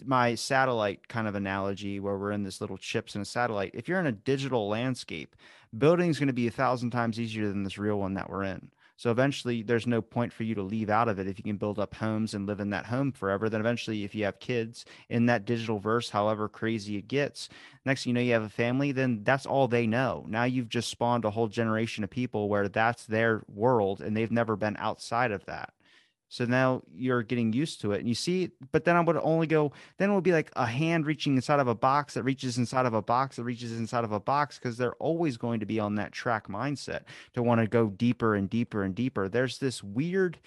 [0.04, 3.88] my satellite kind of analogy, where we're in this little chips in a satellite, if
[3.88, 5.36] you're in a digital landscape,
[5.76, 8.44] building is going to be a thousand times easier than this real one that we're
[8.44, 8.70] in.
[9.00, 11.26] So eventually, there's no point for you to leave out of it.
[11.26, 14.14] If you can build up homes and live in that home forever, then eventually, if
[14.14, 17.48] you have kids in that digital verse, however crazy it gets,
[17.86, 20.26] next thing you know, you have a family, then that's all they know.
[20.28, 24.30] Now you've just spawned a whole generation of people where that's their world and they've
[24.30, 25.72] never been outside of that.
[26.30, 27.98] So now you're getting used to it.
[27.98, 30.64] And you see, but then I would only go, then it would be like a
[30.64, 34.04] hand reaching inside of a box that reaches inside of a box that reaches inside
[34.04, 37.02] of a box because they're always going to be on that track mindset
[37.34, 39.28] to want to go deeper and deeper and deeper.
[39.28, 40.38] There's this weird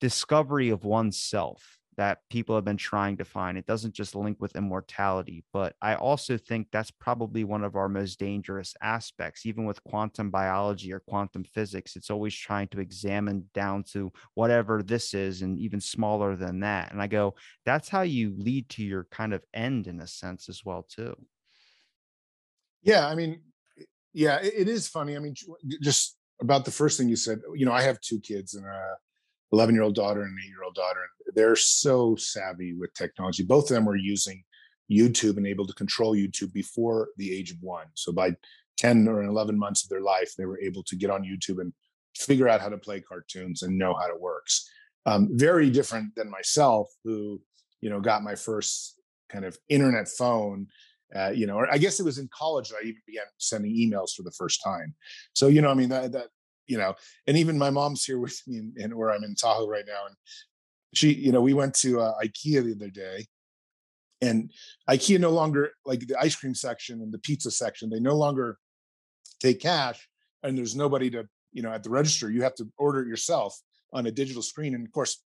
[0.00, 3.56] discovery of oneself that people have been trying to find.
[3.56, 7.88] It doesn't just link with immortality, but I also think that's probably one of our
[7.88, 9.46] most dangerous aspects.
[9.46, 14.82] Even with quantum biology or quantum physics, it's always trying to examine down to whatever
[14.82, 16.92] this is and even smaller than that.
[16.92, 20.48] And I go, that's how you lead to your kind of end in a sense
[20.48, 21.14] as well, too.
[22.82, 23.40] Yeah, I mean,
[24.12, 25.16] yeah, it is funny.
[25.16, 25.34] I mean,
[25.82, 28.94] just about the first thing you said, you know, I have two kids and uh
[29.52, 31.00] 11 year old daughter and eight year old daughter.
[31.34, 33.42] They're so savvy with technology.
[33.42, 34.42] Both of them were using
[34.90, 37.86] YouTube and able to control YouTube before the age of one.
[37.94, 38.32] So by
[38.78, 41.72] 10 or 11 months of their life, they were able to get on YouTube and
[42.16, 44.70] figure out how to play cartoons and know how it works.
[45.06, 47.40] Um, very different than myself, who,
[47.80, 50.68] you know, got my first kind of internet phone
[51.14, 53.74] uh, you know, or I guess it was in college that I even began sending
[53.74, 54.94] emails for the first time.
[55.34, 56.28] So, you know, I mean, that, that
[56.66, 56.94] you know,
[57.26, 60.06] and even my mom's here with me and, and where I'm in Tahoe right now.
[60.06, 60.16] And
[60.94, 63.26] she, you know, we went to uh, IKEA the other day
[64.22, 64.50] and
[64.88, 68.58] IKEA no longer like the ice cream section and the pizza section, they no longer
[69.40, 70.08] take cash
[70.42, 73.58] and there's nobody to, you know, at the register, you have to order it yourself
[73.92, 74.74] on a digital screen.
[74.74, 75.22] And of course,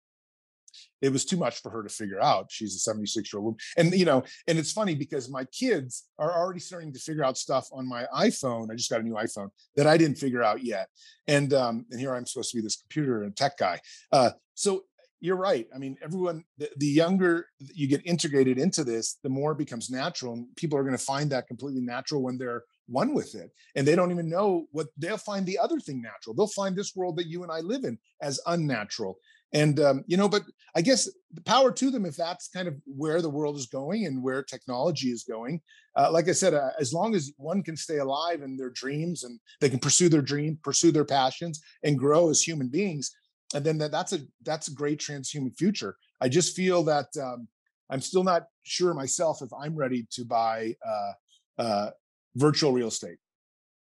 [1.03, 2.47] it was too much for her to figure out.
[2.51, 3.59] She's a 76 year old woman.
[3.77, 7.37] And, you know, and it's funny because my kids are already starting to figure out
[7.37, 8.71] stuff on my iPhone.
[8.71, 10.89] I just got a new iPhone that I didn't figure out yet.
[11.27, 13.81] And, um, and here I'm supposed to be this computer and tech guy.
[14.12, 14.85] Uh, so
[15.21, 15.67] you're right.
[15.75, 19.91] I mean, everyone, the, the, younger you get integrated into this, the more it becomes
[19.91, 20.35] natural.
[20.35, 23.51] And people are going to find that completely natural when they're one with it.
[23.75, 26.35] And they don't even know what they'll find the other thing natural.
[26.35, 29.19] They'll find this world that you and I live in as unnatural.
[29.53, 30.43] And, um, you know, but
[30.75, 34.07] I guess the power to them if that's kind of where the world is going
[34.07, 35.61] and where technology is going.
[35.97, 39.25] Uh, like I said, uh, as long as one can stay alive in their dreams
[39.25, 43.15] and they can pursue their dream, pursue their passions and grow as human beings,
[43.55, 45.97] and then that, that's a that's a great transhuman future.
[46.21, 47.49] I just feel that um,
[47.89, 51.13] I'm still not sure myself if I'm ready to buy uh,
[51.59, 51.91] uh,
[52.35, 53.19] virtual real estate.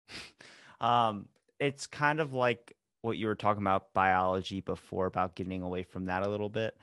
[0.82, 1.28] Um,
[1.60, 6.06] it's kind of like what you were talking about biology before about getting away from
[6.06, 6.78] that a little bit.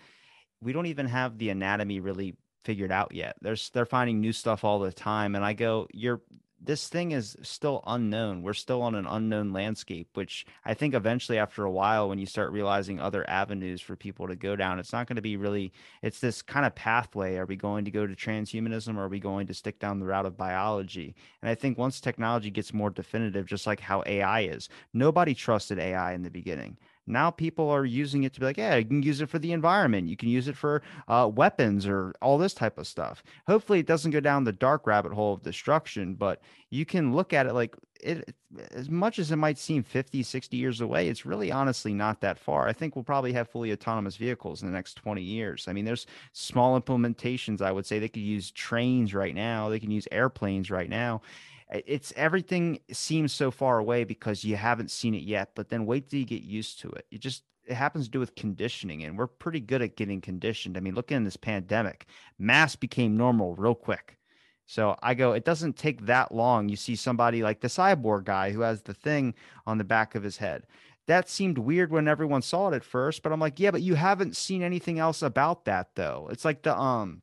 [0.60, 3.36] We don't even have the anatomy really figured out yet.
[3.40, 6.20] There's they're finding new stuff all the time, and I go, you're
[6.68, 8.42] this thing is still unknown.
[8.42, 12.26] We're still on an unknown landscape, which I think eventually, after a while, when you
[12.26, 15.72] start realizing other avenues for people to go down, it's not going to be really,
[16.02, 17.36] it's this kind of pathway.
[17.36, 20.04] Are we going to go to transhumanism or are we going to stick down the
[20.04, 21.14] route of biology?
[21.40, 25.78] And I think once technology gets more definitive, just like how AI is, nobody trusted
[25.78, 26.76] AI in the beginning
[27.08, 29.52] now people are using it to be like, yeah, you can use it for the
[29.52, 30.08] environment.
[30.08, 33.22] You can use it for uh, weapons or all this type of stuff.
[33.46, 36.40] Hopefully, it doesn't go down the dark rabbit hole of destruction, but
[36.70, 38.34] you can look at it like it,
[38.72, 42.38] as much as it might seem 50, 60 years away, it's really honestly not that
[42.38, 42.68] far.
[42.68, 45.66] I think we'll probably have fully autonomous vehicles in the next 20 years.
[45.68, 47.60] I mean, there's small implementations.
[47.60, 51.22] I would say they could use trains right now, they can use airplanes right now
[51.70, 56.08] it's everything seems so far away because you haven't seen it yet but then wait
[56.08, 57.06] till you get used to it.
[57.10, 60.76] It just it happens to do with conditioning and we're pretty good at getting conditioned.
[60.76, 62.06] I mean look in this pandemic
[62.38, 64.18] mass became normal real quick.
[64.66, 68.50] So i go it doesn't take that long you see somebody like the cyborg guy
[68.50, 69.34] who has the thing
[69.66, 70.66] on the back of his head.
[71.06, 73.94] That seemed weird when everyone saw it at first but i'm like yeah but you
[73.94, 76.28] haven't seen anything else about that though.
[76.30, 77.22] It's like the um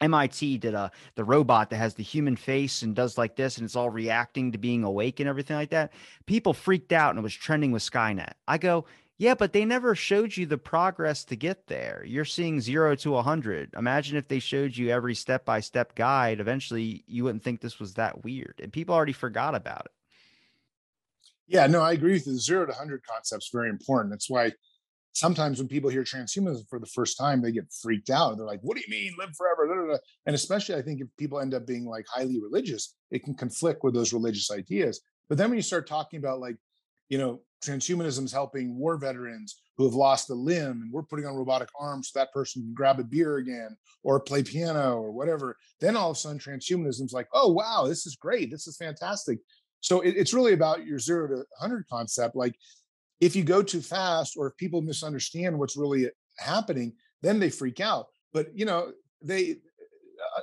[0.00, 3.64] MIT did a the robot that has the human face and does like this and
[3.64, 5.92] it's all reacting to being awake and everything like that.
[6.26, 8.32] People freaked out and it was trending with Skynet.
[8.48, 8.84] I go,
[9.16, 12.04] yeah, but they never showed you the progress to get there.
[12.04, 13.72] You're seeing zero to a hundred.
[13.76, 16.40] Imagine if they showed you every step by step guide.
[16.40, 19.92] Eventually, you wouldn't think this was that weird, and people already forgot about it.
[21.46, 22.32] Yeah, no, I agree with you.
[22.32, 24.10] The zero to hundred concept is very important.
[24.10, 24.52] That's why
[25.14, 28.36] sometimes when people hear transhumanism for the first time, they get freaked out.
[28.36, 29.98] They're like, what do you mean live forever?
[30.26, 33.84] And especially, I think if people end up being like highly religious, it can conflict
[33.84, 35.00] with those religious ideas.
[35.28, 36.56] But then when you start talking about like,
[37.08, 41.26] you know, transhumanism is helping war veterans who have lost a limb and we're putting
[41.26, 45.12] on robotic arms so that person can grab a beer again or play piano or
[45.12, 48.50] whatever, then all of a sudden transhumanism is like, oh, wow, this is great.
[48.50, 49.38] This is fantastic.
[49.80, 52.34] So it, it's really about your zero to 100 concept.
[52.34, 52.54] Like,
[53.20, 57.80] if you go too fast or if people misunderstand what's really happening, then they freak
[57.80, 58.06] out.
[58.32, 59.56] But you know, they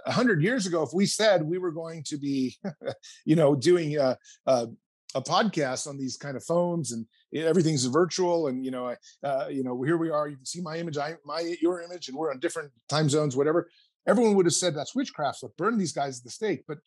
[0.05, 2.57] a hundred years ago, if we said we were going to be,
[3.25, 4.67] you know, doing a, a,
[5.15, 9.63] a, podcast on these kind of phones and everything's virtual, and you know, uh, you
[9.63, 10.27] know, here we are.
[10.27, 13.35] You can see my image, I my your image, and we're on different time zones,
[13.35, 13.69] whatever.
[14.07, 15.39] Everyone would have said that's witchcraft.
[15.39, 16.63] So burn these guys at the stake.
[16.67, 16.79] But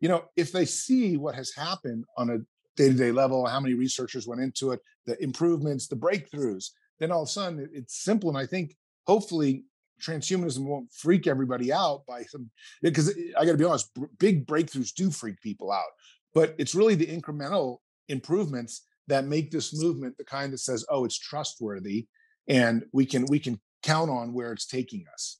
[0.00, 2.38] you know, if they see what has happened on a
[2.78, 7.28] day-to-day level how many researchers went into it the improvements the breakthroughs then all of
[7.28, 8.74] a sudden it's simple and i think
[9.06, 9.64] hopefully
[10.00, 12.48] transhumanism won't freak everybody out by some
[12.82, 15.90] because eh, i got to be honest big breakthroughs do freak people out
[16.34, 21.04] but it's really the incremental improvements that make this movement the kind that says oh
[21.04, 22.06] it's trustworthy
[22.48, 25.38] and we can we can count on where it's taking us.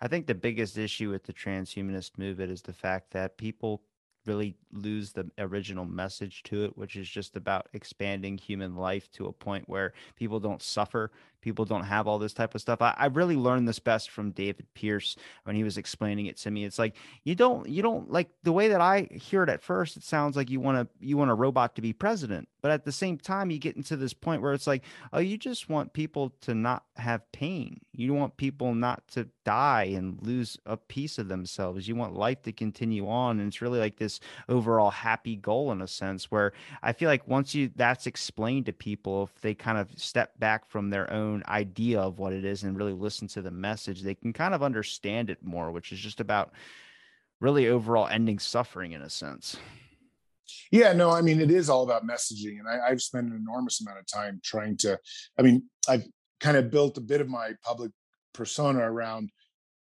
[0.00, 3.82] I think the biggest issue with the transhumanist movement is the fact that people
[4.26, 9.26] really lose the original message to it, which is just about expanding human life to
[9.26, 12.82] a point where people don't suffer, people don't have all this type of stuff.
[12.82, 16.50] I, I really learned this best from David Pearce when he was explaining it to
[16.50, 16.64] me.
[16.64, 19.96] It's like you don't you don't like the way that I hear it at first,
[19.96, 22.48] it sounds like you want to you want a robot to be president.
[22.62, 25.38] But at the same time, you get into this point where it's like, oh, you
[25.38, 27.80] just want people to not have pain.
[27.92, 31.88] You want people not to die and lose a piece of themselves.
[31.88, 33.38] You want life to continue on.
[33.38, 37.26] And it's really like this overall happy goal in a sense where I feel like
[37.26, 41.29] once you that's explained to people, if they kind of step back from their own
[41.46, 44.62] idea of what it is and really listen to the message, they can kind of
[44.62, 46.52] understand it more, which is just about
[47.40, 49.56] really overall ending suffering in a sense.
[50.70, 52.58] Yeah, no, I mean, it is all about messaging.
[52.58, 54.98] And I, have spent an enormous amount of time trying to,
[55.38, 56.04] I mean, I've
[56.40, 57.92] kind of built a bit of my public
[58.32, 59.30] persona around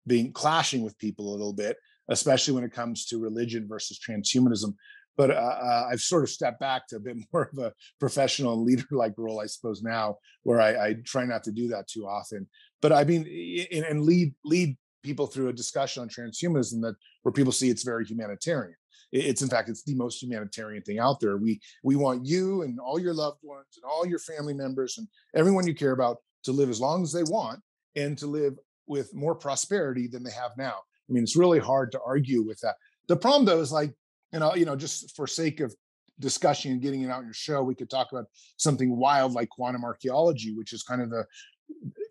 [0.07, 1.77] being clashing with people a little bit,
[2.09, 4.75] especially when it comes to religion versus transhumanism.
[5.17, 8.63] But uh, uh, I've sort of stepped back to a bit more of a professional
[8.63, 12.47] leader-like role, I suppose now, where I, I, try not to do that too often.
[12.81, 13.27] But I mean,
[13.73, 18.05] and lead lead people through a discussion on transhumanism that where people see it's very
[18.05, 18.77] humanitarian.
[19.11, 21.37] It's in fact it's the most humanitarian thing out there.
[21.37, 25.07] We we want you and all your loved ones and all your family members and
[25.35, 27.61] everyone you care about to live as long as they want
[27.95, 28.55] and to live
[28.87, 30.75] with more prosperity than they have now.
[31.09, 32.77] I mean, it's really hard to argue with that.
[33.09, 33.93] The problem though is like,
[34.33, 35.75] you know, you know, just for sake of
[36.19, 38.27] discussion and getting it out in your show, we could talk about
[38.57, 41.27] something wild like quantum archaeology, which is kind of the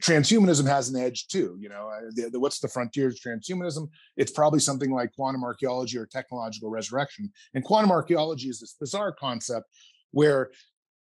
[0.03, 1.57] transhumanism has an edge too.
[1.59, 3.89] You know, uh, the, the, what's the frontiers of transhumanism?
[4.17, 7.31] It's probably something like quantum archaeology or technological resurrection.
[7.53, 9.67] And quantum archaeology is this bizarre concept
[10.11, 10.51] where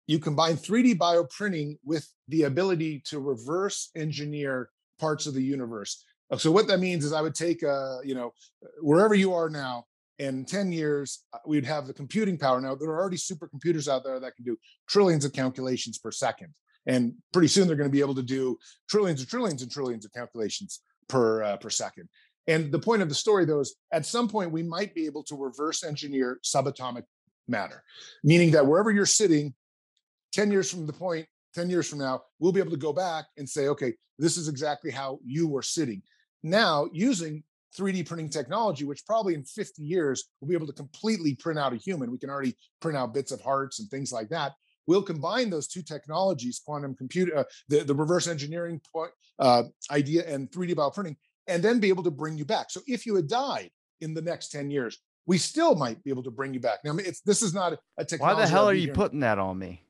[0.08, 6.04] you combine 3D bioprinting with the ability to reverse engineer parts of the universe.
[6.32, 8.34] Uh, so what that means is I would take, uh, you know,
[8.80, 9.86] wherever you are now,
[10.22, 12.62] in 10 years, uh, we'd have the computing power.
[12.62, 14.56] Now, there are already supercomputers out there that can do
[14.88, 16.54] trillions of calculations per second.
[16.86, 18.58] And pretty soon they're going to be able to do
[18.88, 22.08] trillions and trillions and trillions of calculations per uh, per second.
[22.48, 25.24] And the point of the story, though, is at some point we might be able
[25.24, 27.04] to reverse engineer subatomic
[27.48, 27.84] matter,
[28.24, 29.54] meaning that wherever you're sitting,
[30.34, 33.26] 10 years from the point, 10 years from now, we'll be able to go back
[33.38, 36.02] and say, okay, this is exactly how you were sitting.
[36.44, 37.44] Now, using
[37.78, 41.74] 3D printing technology, which probably in 50 years we'll be able to completely print out
[41.74, 42.12] a human.
[42.12, 44.54] We can already print out bits of hearts and things like that
[44.88, 50.24] we'll combine those two technologies, quantum computer, uh, the, the reverse engineering point, uh, idea
[50.28, 51.16] and 3D bioprinting,
[51.48, 52.70] and then be able to bring you back.
[52.70, 53.70] So if you had died
[54.02, 56.80] in the next 10 years, we still might be able to bring you back.
[56.84, 58.36] Now, it's, this is not a technology.
[58.36, 59.86] Why the hell are you putting that on me?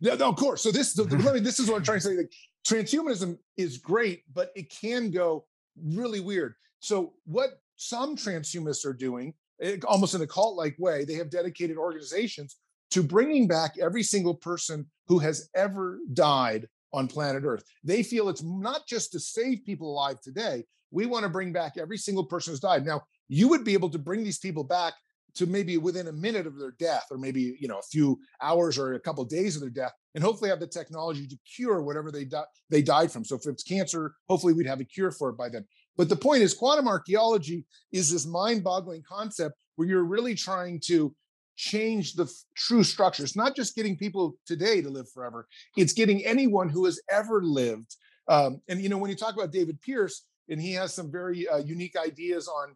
[0.00, 0.62] No, no, of course.
[0.62, 2.16] So this, let me, this is what I'm trying to say.
[2.16, 2.32] Like,
[2.66, 5.46] transhumanism is great, but it can go
[5.82, 6.54] really weird.
[6.80, 11.76] So what some transhumanists are doing, eh, almost in a cult-like way, they have dedicated
[11.76, 12.56] organizations
[12.90, 17.64] to bringing back every single person who has ever died on planet Earth.
[17.84, 20.64] They feel it's not just to save people alive today.
[20.90, 22.86] We want to bring back every single person who's died.
[22.86, 24.94] Now, you would be able to bring these people back
[25.34, 28.78] to maybe within a minute of their death or maybe you know a few hours
[28.78, 31.82] or a couple of days of their death and hopefully have the technology to cure
[31.82, 35.10] whatever they di- they died from so if it's cancer hopefully we'd have a cure
[35.10, 35.64] for it by then
[35.98, 41.14] but the point is quantum archaeology is this mind-boggling concept where you're really trying to
[41.56, 43.24] change the f- true structure.
[43.24, 45.46] It's not just getting people today to live forever,
[45.76, 47.96] it's getting anyone who has ever lived.
[48.28, 51.46] Um, and, you know, when you talk about David Pearce, and he has some very
[51.48, 52.74] uh, unique ideas on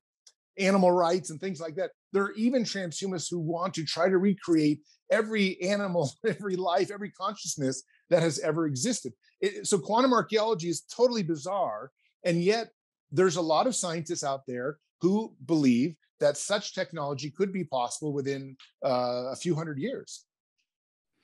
[0.58, 1.90] animal rights and things like that.
[2.12, 7.10] There are even transhumanists who want to try to recreate every animal, every life, every
[7.10, 9.12] consciousness that has ever existed.
[9.40, 11.90] It, so quantum archaeology is totally bizarre.
[12.24, 12.68] And yet
[13.12, 18.12] there's a lot of scientists out there who believe that such technology could be possible
[18.12, 20.24] within uh, a few hundred years.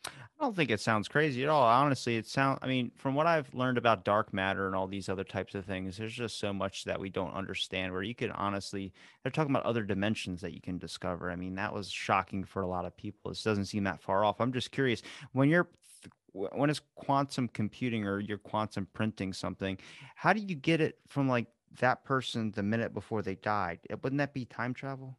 [0.06, 1.64] I don't think it sounds crazy at all.
[1.64, 5.08] Honestly, it sounds, I mean, from what I've learned about dark matter and all these
[5.08, 8.30] other types of things, there's just so much that we don't understand where you could
[8.30, 11.30] honestly, they're talking about other dimensions that you can discover.
[11.30, 13.30] I mean, that was shocking for a lot of people.
[13.30, 14.40] This doesn't seem that far off.
[14.40, 15.68] I'm just curious when you're,
[16.32, 19.76] when it's quantum computing or you're quantum printing something,
[20.14, 21.48] how do you get it from like
[21.80, 23.80] that person the minute before they died.
[24.02, 25.18] Wouldn't that be time travel?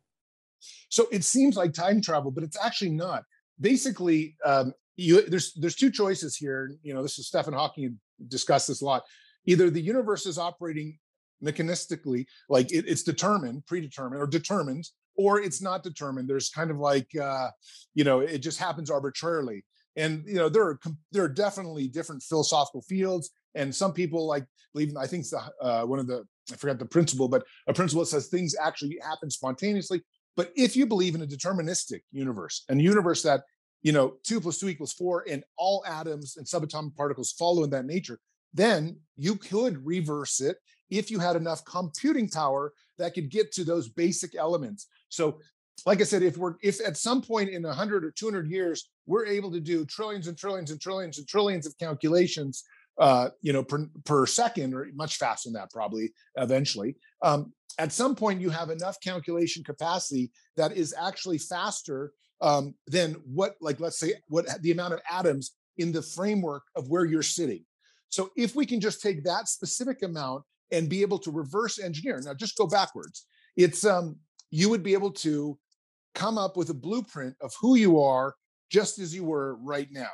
[0.90, 3.24] So it seems like time travel, but it's actually not.
[3.60, 6.72] Basically, um, you, there's there's two choices here.
[6.82, 9.04] You know, this is Stephen Hawking discussed this a lot.
[9.46, 10.98] Either the universe is operating
[11.44, 14.86] mechanistically, like it, it's determined, predetermined, or determined,
[15.16, 16.30] or it's not determined.
[16.30, 17.50] There's kind of like, uh,
[17.94, 19.64] you know, it just happens arbitrarily.
[19.96, 20.80] And you know, there are
[21.12, 24.96] there are definitely different philosophical fields, and some people like believe.
[24.98, 25.26] I think
[25.62, 29.00] uh, one of the I forgot the principle, but a principle that says things actually
[29.02, 30.02] happen spontaneously.
[30.36, 33.44] But if you believe in a deterministic universe, a universe that
[33.82, 37.70] you know two plus two equals four, and all atoms and subatomic particles follow in
[37.72, 38.20] that nature,
[38.54, 40.58] then you could reverse it
[40.90, 44.88] if you had enough computing power that could get to those basic elements.
[45.10, 45.40] So,
[45.86, 49.26] like I said, if we're if at some point in 100 or 200 years we're
[49.26, 52.64] able to do trillions and trillions and trillions and trillions of calculations
[53.00, 56.98] uh, you know, per, per second or much faster than that, probably eventually.
[57.24, 63.14] Um, at some point, you have enough calculation capacity that is actually faster um, than
[63.26, 67.24] what, like, let's say, what the amount of atoms in the framework of where you're
[67.24, 67.64] sitting.
[68.10, 72.20] So if we can just take that specific amount and be able to reverse engineer,
[72.22, 73.26] now just go backwards.
[73.56, 74.18] It's um,
[74.52, 75.58] you would be able to
[76.16, 78.36] come up with a blueprint of who you are
[78.70, 80.10] just as you were right now.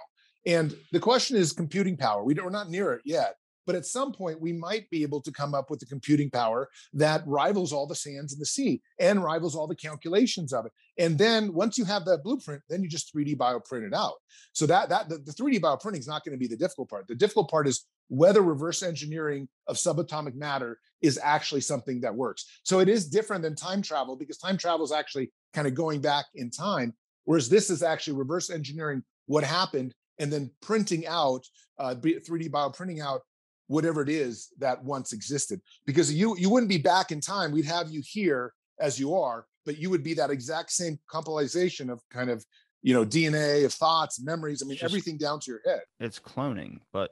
[0.46, 2.24] And the question is computing power.
[2.24, 3.36] We are not near it yet.
[3.66, 6.70] but at some point we might be able to come up with the computing power
[6.94, 10.72] that rivals all the sands in the sea and rivals all the calculations of it
[10.98, 14.16] and then once you have that blueprint then you just 3d bioprint it out
[14.54, 17.08] so that that the, the 3d bioprinting is not going to be the difficult part
[17.08, 22.46] the difficult part is whether reverse engineering of subatomic matter is actually something that works
[22.64, 26.00] so it is different than time travel because time travel is actually kind of going
[26.02, 26.94] back in time
[27.24, 31.46] whereas this is actually reverse engineering what happened and then printing out
[31.80, 33.22] uh, 3D bioprinting out
[33.68, 35.62] whatever it is that once existed.
[35.86, 37.52] Because you you wouldn't be back in time.
[37.52, 41.90] We'd have you here as you are, but you would be that exact same compilation
[41.90, 42.46] of kind of
[42.82, 44.62] you know DNA of thoughts, memories.
[44.64, 45.82] I mean, Just, everything down to your head.
[46.00, 47.12] It's cloning, but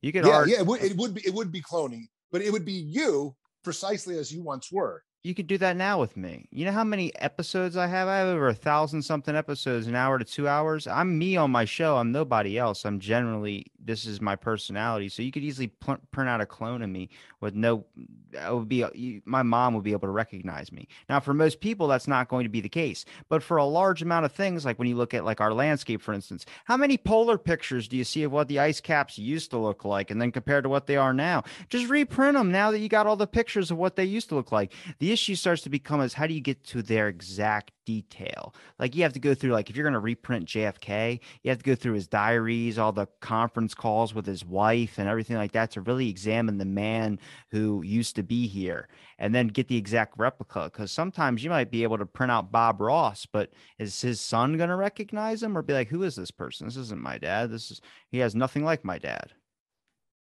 [0.00, 0.24] you could.
[0.24, 0.58] Yeah, already, yeah.
[0.60, 3.34] It would, it would be it would be cloning, but it would be you
[3.64, 6.48] precisely as you once were you could do that now with me.
[6.50, 8.08] You know how many episodes I have?
[8.08, 10.86] I have over a thousand something episodes, an hour to two hours.
[10.86, 11.98] I'm me on my show.
[11.98, 12.86] I'm nobody else.
[12.86, 15.08] I'm generally this is my personality.
[15.08, 17.08] So you could easily pl- print out a clone of me
[17.40, 17.86] with no.
[18.32, 20.86] It would be you, my mom would be able to recognize me.
[21.08, 23.06] Now, for most people, that's not going to be the case.
[23.30, 26.02] But for a large amount of things, like when you look at like our landscape,
[26.02, 29.50] for instance, how many polar pictures do you see of what the ice caps used
[29.52, 31.42] to look like, and then compared to what they are now?
[31.70, 34.34] Just reprint them now that you got all the pictures of what they used to
[34.34, 34.72] look like.
[34.98, 38.54] The issue starts to become is how do you get to their exact detail?
[38.78, 41.58] Like you have to go through like if you're going to reprint JFK, you have
[41.58, 45.52] to go through his diaries, all the conference calls with his wife and everything like
[45.52, 47.18] that to really examine the man
[47.50, 48.88] who used to be here
[49.18, 52.52] and then get the exact replica cuz sometimes you might be able to print out
[52.52, 56.14] Bob Ross, but is his son going to recognize him or be like who is
[56.14, 56.68] this person?
[56.68, 57.50] This isn't my dad.
[57.50, 59.32] This is he has nothing like my dad.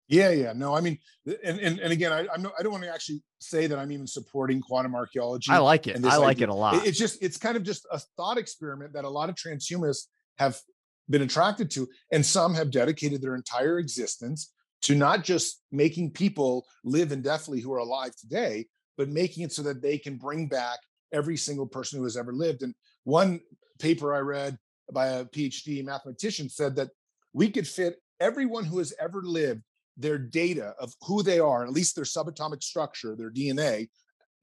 [0.08, 0.54] Yeah, yeah.
[0.54, 0.98] No, I mean,
[1.44, 3.92] and and, and again, I I'm no, I don't want to actually say that I'm
[3.92, 5.52] even supporting quantum archaeology.
[5.52, 6.02] I like it.
[6.04, 6.46] I like idea.
[6.46, 6.86] it a lot.
[6.86, 10.06] It's just it's kind of just a thought experiment that a lot of transhumanists
[10.38, 10.58] have
[11.10, 14.52] been attracted to, and some have dedicated their entire existence
[14.82, 19.62] to not just making people live indefinitely who are alive today, but making it so
[19.62, 20.78] that they can bring back
[21.12, 22.62] every single person who has ever lived.
[22.62, 23.40] And one
[23.78, 24.58] paper I read
[24.92, 26.90] by a PhD mathematician said that
[27.32, 29.62] we could fit everyone who has ever lived
[29.98, 33.88] their data of who they are, at least their subatomic structure, their DNA,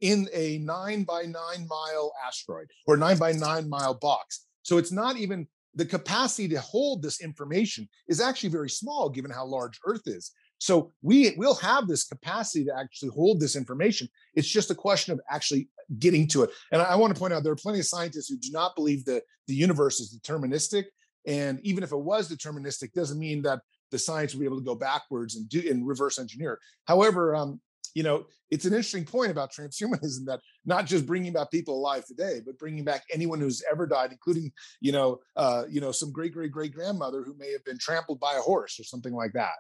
[0.02, 4.46] in a nine by nine mile asteroid or nine by nine mile box.
[4.64, 9.32] So it's not even the capacity to hold this information is actually very small given
[9.32, 10.32] how large Earth is.
[10.58, 14.08] So we will have this capacity to actually hold this information.
[14.36, 16.52] It's just a question of actually getting to it.
[16.72, 19.06] And I, want to point out there are plenty of scientists who do not believe
[19.06, 20.86] that the universe is deterministic.
[21.28, 23.60] And even if it was deterministic, doesn't mean that
[23.96, 26.60] the science will be able to go backwards and do and reverse engineer.
[26.84, 27.62] However, um,
[27.94, 32.06] you know, it's an interesting point about transhumanism that not just bringing back people alive
[32.06, 36.12] today, but bringing back anyone who's ever died, including, you know, uh, you know, some
[36.12, 39.32] great great great grandmother who may have been trampled by a horse or something like
[39.32, 39.56] that.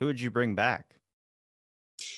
[0.00, 0.84] Who would you bring back?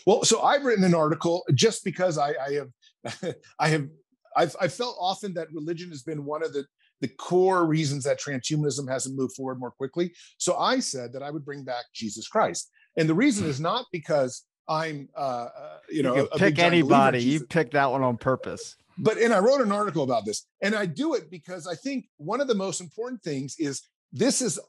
[0.06, 3.88] Well, so I've written an article just because I, I have, I have,
[4.36, 6.64] I've, I felt often that religion has been one of the
[7.02, 10.12] the core reasons that transhumanism hasn't moved forward more quickly.
[10.38, 12.70] So I said that I would bring back Jesus Christ.
[12.96, 17.22] And the reason is not because I'm, uh, uh you know, you pick anybody.
[17.22, 18.76] You pick that one on purpose.
[18.96, 22.06] But and I wrote an article about this, and I do it because I think
[22.18, 23.82] one of the most important things is
[24.12, 24.60] this is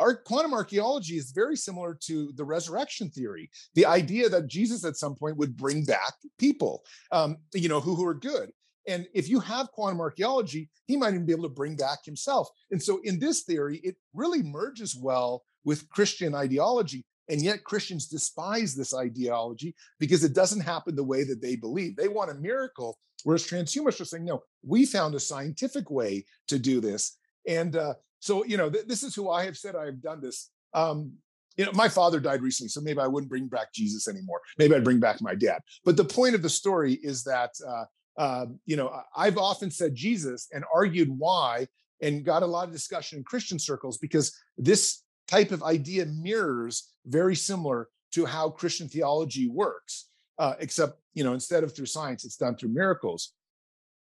[0.00, 4.96] our quantum archaeology is very similar to the resurrection theory the idea that jesus at
[4.96, 8.50] some point would bring back people um, you know who, who are good
[8.90, 12.48] and if you have quantum archaeology, he might even be able to bring back himself.
[12.70, 17.04] And so, in this theory, it really merges well with Christian ideology.
[17.28, 21.94] And yet, Christians despise this ideology because it doesn't happen the way that they believe.
[21.94, 26.58] They want a miracle, whereas transhumanists are saying, no, we found a scientific way to
[26.58, 27.16] do this.
[27.46, 30.20] And uh, so, you know, th- this is who I have said I have done
[30.20, 30.50] this.
[30.74, 31.12] Um,
[31.56, 34.40] you know, my father died recently, so maybe I wouldn't bring back Jesus anymore.
[34.58, 35.60] Maybe I'd bring back my dad.
[35.84, 37.84] But the point of the story is that uh,
[38.16, 41.66] um, you know, I've often said Jesus and argued why
[42.02, 46.92] and got a lot of discussion in Christian circles because this type of idea mirrors
[47.06, 50.08] very similar to how Christian theology works,
[50.38, 53.32] uh, except, you know, instead of through science, it's done through miracles.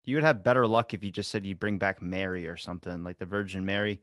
[0.04, 3.04] You would have better luck if you just said you bring back Mary or something
[3.04, 4.00] like the Virgin Mary.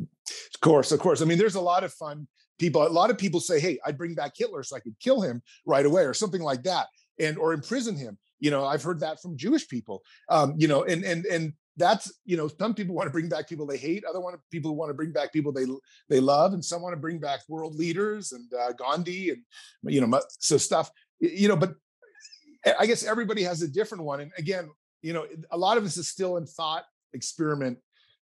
[0.00, 1.22] Of course, of course.
[1.22, 2.26] I mean, there's a lot of fun
[2.58, 2.86] people.
[2.86, 5.40] A lot of people say, "Hey, I'd bring back Hitler so I could kill him
[5.64, 6.88] right away," or something like that,
[7.18, 8.18] and or imprison him.
[8.40, 10.02] You know, I've heard that from Jewish people.
[10.28, 13.48] Um, you know, and and and that's you know, some people want to bring back
[13.48, 14.04] people they hate.
[14.04, 15.66] Other one people want to bring back people they
[16.08, 19.42] they love, and some want to bring back world leaders and uh, Gandhi and
[19.84, 20.90] you know, so stuff.
[21.20, 21.74] You know, but
[22.78, 24.20] I guess everybody has a different one.
[24.20, 24.70] And again,
[25.02, 27.78] you know, a lot of this is still in thought experiment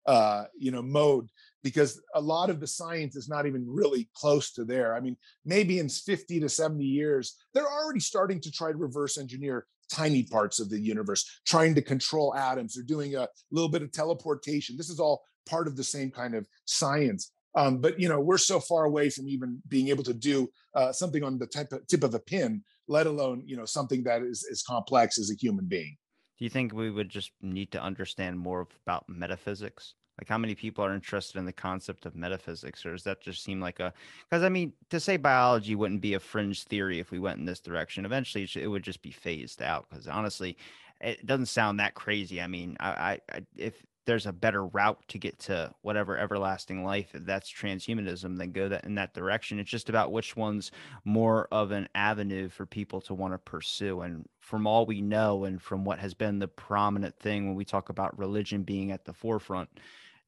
[0.06, 1.30] uh, you know, mode
[1.64, 4.95] because a lot of the science is not even really close to there.
[4.95, 9.18] I mean, maybe in 50 to 70 years, they're already starting to try to reverse
[9.18, 12.76] engineer tiny parts of the universe, trying to control atoms.
[12.76, 14.78] They're doing a little bit of teleportation.
[14.78, 17.32] This is all part of the same kind of science.
[17.55, 20.91] Um, but you know, we're so far away from even being able to do uh,
[20.91, 24.47] something on the of, tip of a pin, let alone you know something that is
[24.51, 25.97] as complex as a human being.
[26.38, 29.95] Do you think we would just need to understand more about metaphysics?
[30.20, 33.41] Like, how many people are interested in the concept of metaphysics, or does that just
[33.41, 33.93] seem like a?
[34.30, 37.45] Because I mean, to say biology wouldn't be a fringe theory if we went in
[37.45, 39.88] this direction, eventually it would just be phased out.
[39.89, 40.57] Because honestly,
[40.99, 42.41] it doesn't sound that crazy.
[42.41, 47.11] I mean, I, I, if there's a better route to get to whatever everlasting life,
[47.13, 49.59] if that's transhumanism, then go that in that direction.
[49.59, 50.72] It's just about which one's
[51.05, 54.01] more of an avenue for people to want to pursue.
[54.01, 57.63] And from all we know, and from what has been the prominent thing when we
[57.63, 59.70] talk about religion being at the forefront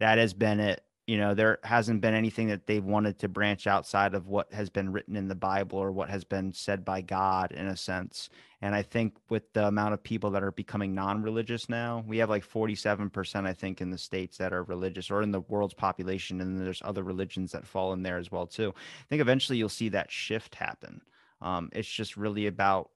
[0.02, 0.84] that has been it.
[1.06, 4.70] You know, there hasn't been anything that they've wanted to branch outside of what has
[4.70, 8.30] been written in the Bible or what has been said by God in a sense.
[8.62, 12.18] And I think with the amount of people that are becoming non religious now, we
[12.18, 15.74] have like 47%, I think, in the states that are religious or in the world's
[15.74, 16.41] population.
[16.41, 18.74] And then there's other religions that fall in there as well, too.
[18.76, 21.02] I think eventually you'll see that shift happen.
[21.41, 22.89] Um, it's just really about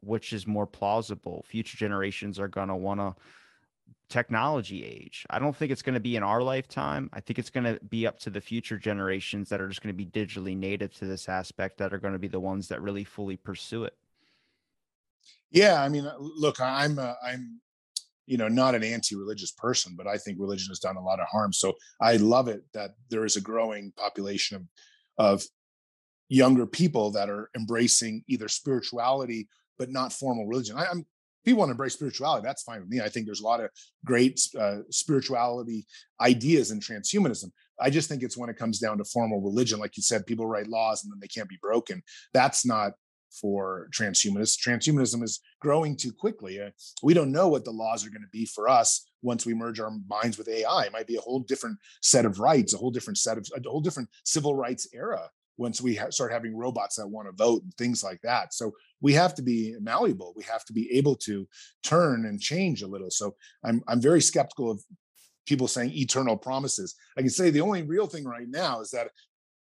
[0.00, 1.44] which is more plausible.
[1.48, 3.14] Future generations are going to want to
[4.12, 5.24] technology age.
[5.30, 7.08] I don't think it's going to be in our lifetime.
[7.14, 9.96] I think it's going to be up to the future generations that are just going
[9.96, 12.82] to be digitally native to this aspect that are going to be the ones that
[12.82, 13.94] really fully pursue it.
[15.50, 17.60] Yeah, I mean, uh, look, I'm uh, I'm
[18.26, 21.26] you know not an anti-religious person, but I think religion has done a lot of
[21.28, 21.54] harm.
[21.54, 24.66] So I love it that there is a growing population of
[25.18, 25.42] of
[26.28, 29.48] younger people that are embracing either spirituality
[29.78, 30.76] but not formal religion.
[30.76, 31.06] I, am
[31.44, 33.00] people want to embrace spirituality, that's fine with me.
[33.00, 33.70] I think there's a lot of
[34.04, 35.86] great uh, spirituality
[36.20, 37.50] ideas in transhumanism.
[37.80, 40.46] I just think it's when it comes down to formal religion, like you said, people
[40.46, 42.02] write laws and then they can't be broken.
[42.32, 42.92] That's not
[43.40, 44.58] for transhumanists.
[44.58, 46.60] Transhumanism is growing too quickly.
[46.60, 46.70] Uh,
[47.02, 49.80] we don't know what the laws are going to be for us once we merge
[49.80, 50.84] our minds with AI.
[50.84, 53.68] It might be a whole different set of rights, a whole different set of a
[53.68, 57.62] whole different civil rights era once we ha- start having robots that want to vote
[57.62, 58.54] and things like that.
[58.54, 58.72] So
[59.02, 60.32] we have to be malleable.
[60.34, 61.46] We have to be able to
[61.82, 63.10] turn and change a little.
[63.10, 63.34] So
[63.64, 64.82] I'm I'm very skeptical of
[65.46, 66.94] people saying eternal promises.
[67.18, 69.08] I can say the only real thing right now is that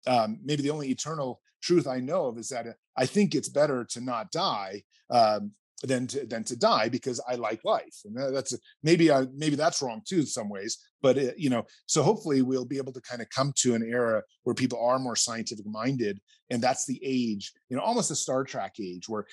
[0.07, 3.49] um, maybe the only eternal truth I know of is that uh, I think it's
[3.49, 5.51] better to not die um,
[5.83, 9.81] than to than to die because I like life, and that's maybe I maybe that's
[9.81, 10.77] wrong too in some ways.
[11.01, 13.83] But it, you know, so hopefully we'll be able to kind of come to an
[13.83, 16.19] era where people are more scientific minded,
[16.49, 19.25] and that's the age, you know, almost a Star Trek age where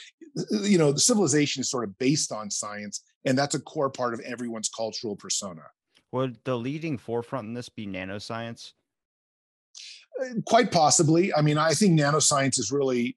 [0.63, 4.15] you know the civilization is sort of based on science, and that's a core part
[4.15, 5.63] of everyone's cultural persona.
[6.13, 8.73] Would the leading forefront in this be nanoscience?
[10.21, 11.35] Uh, quite possibly.
[11.35, 13.17] I mean, I think nanoscience is really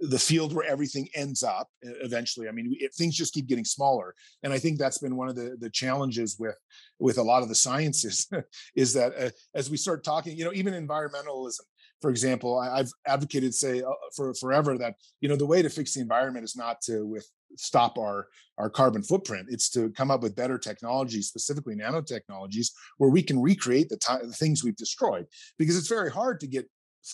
[0.00, 4.14] the field where everything ends up eventually i mean it, things just keep getting smaller
[4.42, 6.56] and i think that's been one of the the challenges with
[6.98, 8.28] with a lot of the sciences
[8.76, 11.60] is that uh, as we start talking you know even environmentalism
[12.00, 15.68] for example I, have advocated say uh, for forever that you know the way to
[15.68, 18.28] fix the environment is not to with stop our
[18.58, 19.48] our carbon footprint.
[19.50, 22.68] It's to come up with better technologies specifically nanotechnologies
[22.98, 25.26] where we can recreate the, t- the things we've destroyed
[25.58, 26.68] because it's very hard to get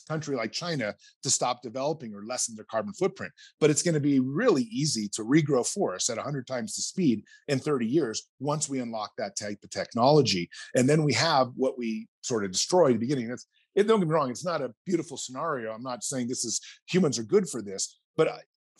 [0.08, 3.32] country like China to stop developing or lessen their carbon footprint.
[3.60, 7.24] But it's going to be really easy to regrow forests at 100 times the speed
[7.48, 10.48] in 30 years once we unlock that type of technology.
[10.74, 13.28] And then we have what we sort of destroyed at the beginning.
[13.28, 15.72] That's, it, don't get me wrong, it's not a beautiful scenario.
[15.72, 18.28] I'm not saying this is humans are good for this, but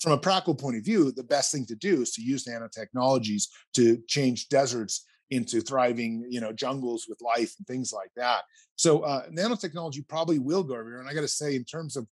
[0.01, 3.45] from a practical point of view, the best thing to do is to use nanotechnologies
[3.75, 8.43] to change deserts into thriving, you know, jungles with life and things like that.
[8.76, 11.01] So uh, nanotechnology probably will go everywhere.
[11.01, 12.07] And I got to say, in terms of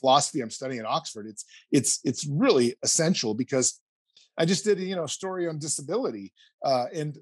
[0.00, 3.80] philosophy I'm studying at Oxford, it's it's it's really essential because
[4.38, 6.32] I just did you know a story on disability,
[6.64, 7.18] uh, and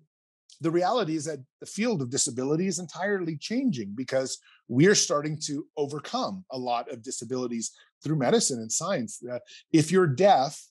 [0.61, 4.38] the reality is that the field of disability is entirely changing because
[4.68, 7.72] we're starting to overcome a lot of disabilities
[8.05, 9.20] through medicine and science.
[9.30, 9.38] Uh,
[9.72, 10.62] if you're deaf,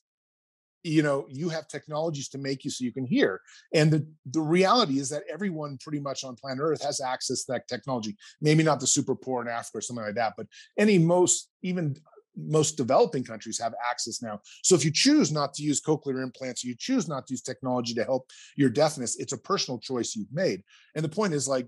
[0.82, 3.40] you know you have technologies to make you so you can hear.
[3.74, 7.52] And the the reality is that everyone pretty much on planet earth has access to
[7.52, 8.16] that technology.
[8.40, 10.46] Maybe not the super poor in africa or something like that but
[10.78, 11.96] any most even
[12.36, 14.40] most developing countries have access now.
[14.62, 17.94] So if you choose not to use cochlear implants you choose not to use technology
[17.94, 20.62] to help your deafness it's a personal choice you've made.
[20.94, 21.66] And the point is like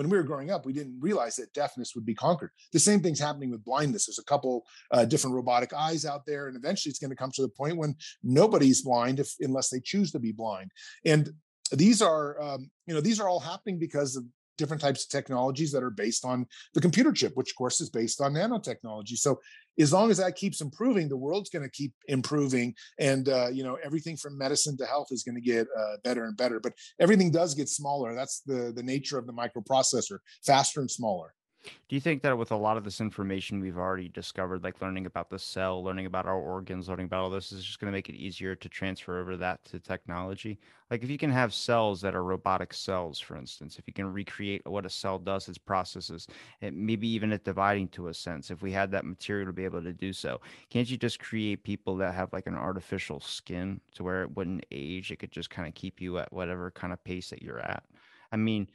[0.00, 2.52] when we were growing up, we didn't realize that deafness would be conquered.
[2.72, 4.06] The same thing's happening with blindness.
[4.06, 7.30] There's a couple uh, different robotic eyes out there, and eventually it's going to come
[7.32, 10.70] to the point when nobody's blind if unless they choose to be blind.
[11.04, 11.30] And
[11.72, 14.24] these are, um, you know, these are all happening because of
[14.60, 17.90] different types of technologies that are based on the computer chip, which of course is
[17.90, 19.16] based on nanotechnology.
[19.16, 19.40] So
[19.78, 23.64] as long as that keeps improving, the world's going to keep improving, and uh, you
[23.64, 26.60] know everything from medicine to health is going to get uh, better and better.
[26.60, 28.14] But everything does get smaller.
[28.14, 31.34] That's the the nature of the microprocessor, faster and smaller.
[31.62, 35.06] Do you think that with a lot of this information we've already discovered, like learning
[35.06, 37.96] about the cell, learning about our organs, learning about all this, is just going to
[37.96, 40.58] make it easier to transfer over that to technology?
[40.90, 44.10] Like if you can have cells that are robotic cells, for instance, if you can
[44.10, 46.26] recreate what a cell does, its processes,
[46.62, 49.64] and maybe even it dividing to a sense, if we had that material to be
[49.64, 50.40] able to do so,
[50.70, 54.64] can't you just create people that have like an artificial skin to where it wouldn't
[54.70, 55.10] age?
[55.10, 57.84] It could just kind of keep you at whatever kind of pace that you're at.
[58.32, 58.68] I mean,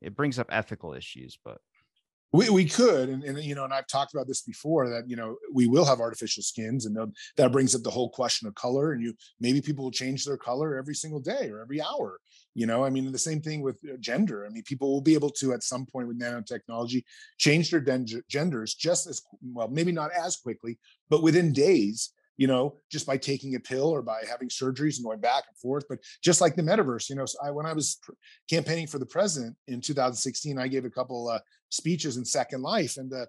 [0.00, 1.60] it brings up ethical issues, but
[2.32, 5.16] we, we could and, and you know and i've talked about this before that you
[5.16, 6.96] know we will have artificial skins and
[7.36, 10.36] that brings up the whole question of color and you maybe people will change their
[10.36, 12.18] color every single day or every hour
[12.54, 12.84] you know?
[12.84, 14.46] I mean the same thing with uh, gender.
[14.46, 17.04] I mean people will be able to at some point with nanotechnology
[17.38, 17.80] change their
[18.28, 20.78] genders just as well maybe not as quickly
[21.08, 22.12] but within days
[22.42, 25.56] you know, just by taking a pill or by having surgeries and going back and
[25.56, 25.84] forth.
[25.88, 28.00] But just like the metaverse, you know, I, when I was
[28.50, 31.38] campaigning for the president in 2016, I gave a couple uh,
[31.68, 33.26] speeches in Second Life, and uh,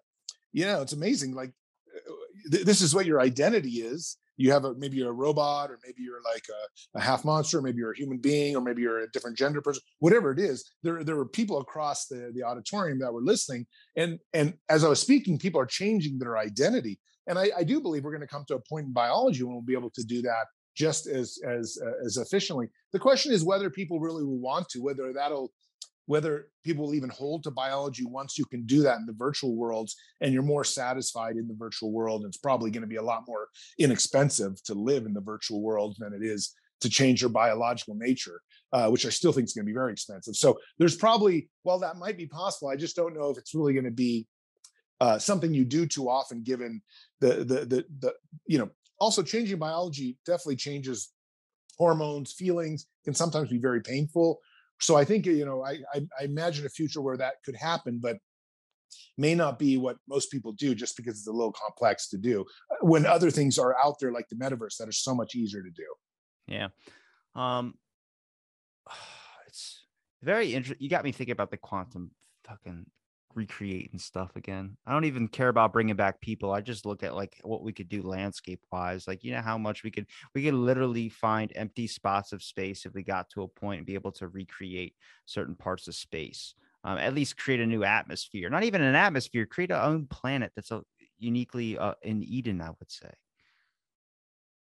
[0.52, 1.36] you know, it's amazing.
[1.36, 1.52] Like,
[1.96, 2.12] uh,
[2.52, 4.18] th- this is what your identity is.
[4.38, 7.62] You have a maybe you're a robot, or maybe you're like a, a half monster,
[7.62, 9.84] maybe you're a human being, or maybe you're a different gender person.
[10.00, 14.18] Whatever it is, there there were people across the the auditorium that were listening, and
[14.34, 18.04] and as I was speaking, people are changing their identity and I, I do believe
[18.04, 20.22] we're going to come to a point in biology when we'll be able to do
[20.24, 20.46] that
[20.76, 22.68] just as as uh, as efficiently.
[22.92, 25.52] The question is whether people really will want to, whether that'll
[26.06, 29.56] whether people will even hold to biology once you can do that in the virtual
[29.56, 32.26] worlds and you're more satisfied in the virtual world.
[32.26, 33.48] It's probably going to be a lot more
[33.80, 38.42] inexpensive to live in the virtual world than it is to change your biological nature,
[38.74, 40.36] uh, which I still think is going to be very expensive.
[40.36, 42.68] So there's probably, well, that might be possible.
[42.68, 44.28] I just don't know if it's really going to be
[45.04, 46.82] uh, something you do too often, given
[47.20, 48.14] the, the the the
[48.46, 48.70] you know
[49.02, 51.12] also changing biology definitely changes
[51.78, 54.40] hormones, feelings can sometimes be very painful.
[54.80, 58.00] So I think you know I, I, I imagine a future where that could happen,
[58.02, 58.16] but
[59.18, 62.46] may not be what most people do just because it's a little complex to do
[62.72, 65.64] uh, when other things are out there like the metaverse that are so much easier
[65.64, 65.88] to do
[66.48, 66.68] yeah
[67.36, 67.74] um
[69.48, 69.86] it's
[70.22, 72.12] very interesting you got me thinking about the quantum
[72.46, 72.86] fucking
[73.36, 74.78] recreating stuff again.
[74.86, 76.52] I don't even care about bringing back people.
[76.52, 79.08] I just look at like what we could do landscape wise.
[79.08, 82.86] Like, you know, how much we could, we could literally find empty spots of space
[82.86, 86.56] if we got to a point and be able to recreate certain parts of space.
[86.86, 90.52] Um, at least create a new atmosphere, not even an atmosphere, create our own planet
[90.54, 90.82] that's a,
[91.18, 93.10] uniquely uh, in Eden, I would say.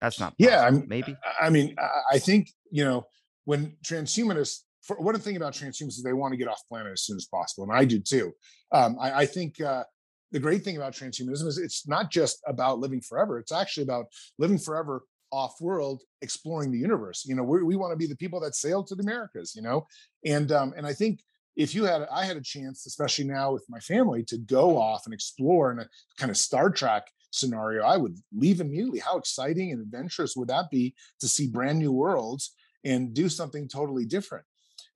[0.01, 0.53] That's not, possible.
[0.53, 1.17] yeah, I'm, maybe.
[1.41, 1.77] I mean,
[2.11, 3.07] I think, you know,
[3.45, 7.03] when transhumanists for one thing about transhumans is they want to get off planet as
[7.03, 8.33] soon as possible, and I do too.
[8.73, 9.85] Um, I, I, think uh,
[10.33, 14.07] the great thing about transhumanism is it's not just about living forever; it's actually about
[14.39, 17.27] living forever off world, exploring the universe.
[17.27, 19.55] You know, we, we want to be the people that sail to the Americas.
[19.55, 19.87] You know,
[20.25, 21.21] and um, and I think
[21.55, 25.03] if you had I had a chance, especially now with my family, to go off
[25.05, 29.01] and explore in a kind of Star Trek scenario, I would leave immediately.
[29.01, 33.69] How exciting and adventurous would that be to see brand new worlds and do something
[33.69, 34.47] totally different?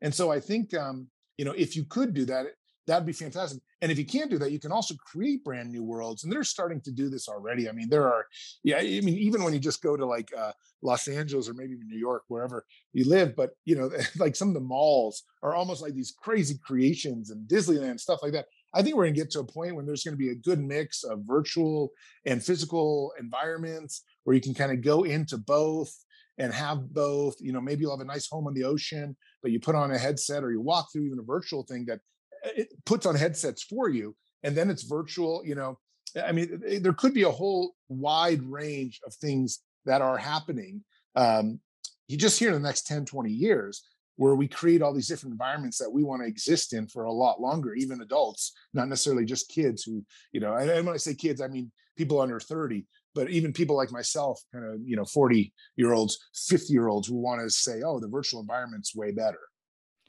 [0.03, 2.46] And so I think, um, you know, if you could do that,
[2.86, 3.62] that'd be fantastic.
[3.80, 6.24] And if you can't do that, you can also create brand new worlds.
[6.24, 7.68] And they're starting to do this already.
[7.68, 8.26] I mean, there are,
[8.64, 11.72] yeah, I mean, even when you just go to like uh, Los Angeles or maybe
[11.72, 15.55] even New York, wherever you live, but you know, like some of the malls are
[15.55, 18.46] almost like these crazy creations and Disneyland stuff like that.
[18.74, 20.34] I think we're going to get to a point when there's going to be a
[20.34, 21.90] good mix of virtual
[22.24, 25.94] and physical environments where you can kind of go into both
[26.38, 27.36] and have both.
[27.40, 29.90] You know, maybe you'll have a nice home on the ocean, but you put on
[29.90, 32.01] a headset or you walk through even a virtual thing that
[32.45, 35.43] uh, it puts on headsets for you, and then it's virtual.
[35.45, 35.78] You know,
[36.24, 40.84] I mean, there could be a whole wide range of things that are happening.
[41.16, 41.61] Um,
[42.09, 43.82] you just hear in the next 10, 20 years
[44.16, 47.12] where we create all these different environments that we want to exist in for a
[47.12, 50.99] lot longer, even adults, not necessarily just kids who, you know, and, and when I
[50.99, 54.97] say kids, I mean people under 30 but even people like myself kind of you
[54.97, 58.95] know 40 year olds 50 year olds who want to say oh the virtual environment's
[58.95, 59.41] way better.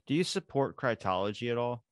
[0.08, 1.84] Do you support cryptology at all?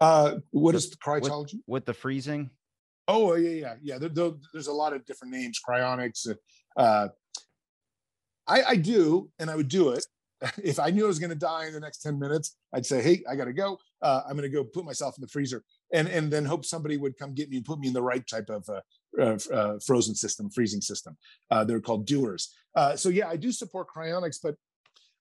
[0.00, 2.50] Uh what is the cryptology with, with the freezing?
[3.06, 6.28] Oh yeah yeah yeah there, there, there's a lot of different names cryonics
[6.76, 7.08] uh
[8.46, 10.04] i i do and i would do it
[10.62, 13.02] if i knew i was going to die in the next 10 minutes i'd say
[13.02, 16.08] hey i gotta go uh, i'm going to go put myself in the freezer and
[16.08, 18.50] and then hope somebody would come get me and put me in the right type
[18.50, 18.80] of uh,
[19.18, 21.16] uh, uh, frozen system, freezing system.
[21.50, 22.54] Uh, they're called dewars.
[22.74, 24.54] Uh, so yeah, I do support cryonics, but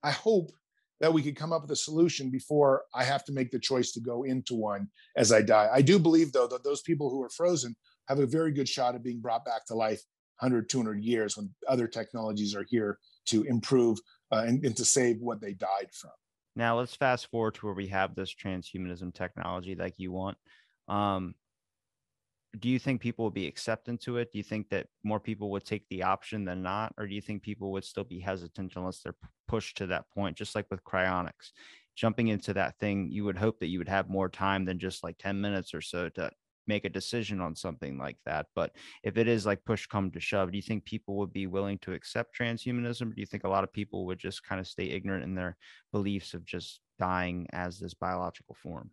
[0.04, 0.52] I hope
[1.00, 3.92] that we could come up with a solution before I have to make the choice
[3.94, 5.70] to go into one as I die.
[5.72, 7.76] I do believe, though, that those people who are frozen
[8.08, 10.02] have a very good shot at being brought back to life
[10.40, 14.00] 100, 200 years when other technologies are here to improve
[14.32, 16.12] uh, and, and to save what they died from.
[16.56, 20.38] Now let's fast forward to where we have this transhumanism technology like you want.
[20.88, 21.36] Um,
[22.60, 24.32] do you think people would be accepting to it?
[24.32, 27.22] Do you think that more people would take the option than not, or do you
[27.22, 29.16] think people would still be hesitant unless they're
[29.48, 30.38] pushed to that point?
[30.38, 31.52] Just like with cryonics,
[31.96, 35.04] jumping into that thing, you would hope that you would have more time than just
[35.04, 36.32] like ten minutes or so to
[36.68, 38.48] make a decision on something like that.
[38.56, 38.72] But
[39.04, 41.78] if it is like push come to shove, do you think people would be willing
[41.80, 43.12] to accept transhumanism?
[43.12, 45.36] Or do you think a lot of people would just kind of stay ignorant in
[45.36, 45.58] their
[45.92, 48.92] beliefs of just dying as this biological form?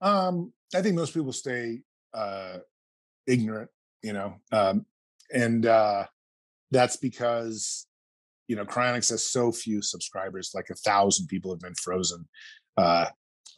[0.00, 1.80] Um, I think most people stay
[2.14, 2.58] uh,
[3.26, 3.70] ignorant,
[4.02, 4.86] you know, um,
[5.32, 6.04] and uh,
[6.70, 7.86] that's because
[8.46, 10.52] you know Cryonics has so few subscribers.
[10.54, 12.28] Like a thousand people have been frozen
[12.76, 13.06] uh,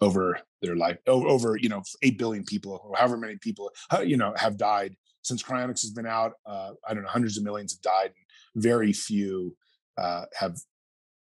[0.01, 3.71] over their life, over you know eight billion people, or however many people
[4.05, 6.33] you know have died since Cryonics has been out.
[6.47, 8.13] Uh, I don't know, hundreds of millions have died.
[8.55, 9.57] And very few
[9.99, 10.57] uh, have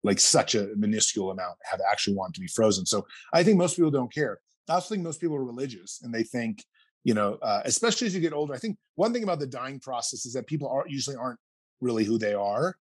[0.03, 2.85] like such a minuscule amount have actually wanted to be frozen.
[2.85, 4.39] So I think most people don't care.
[4.69, 6.63] I also think most people are religious and they think,
[7.03, 8.53] you know, uh, especially as you get older.
[8.53, 11.39] I think one thing about the dying process is that people are usually aren't
[11.81, 12.75] really who they are.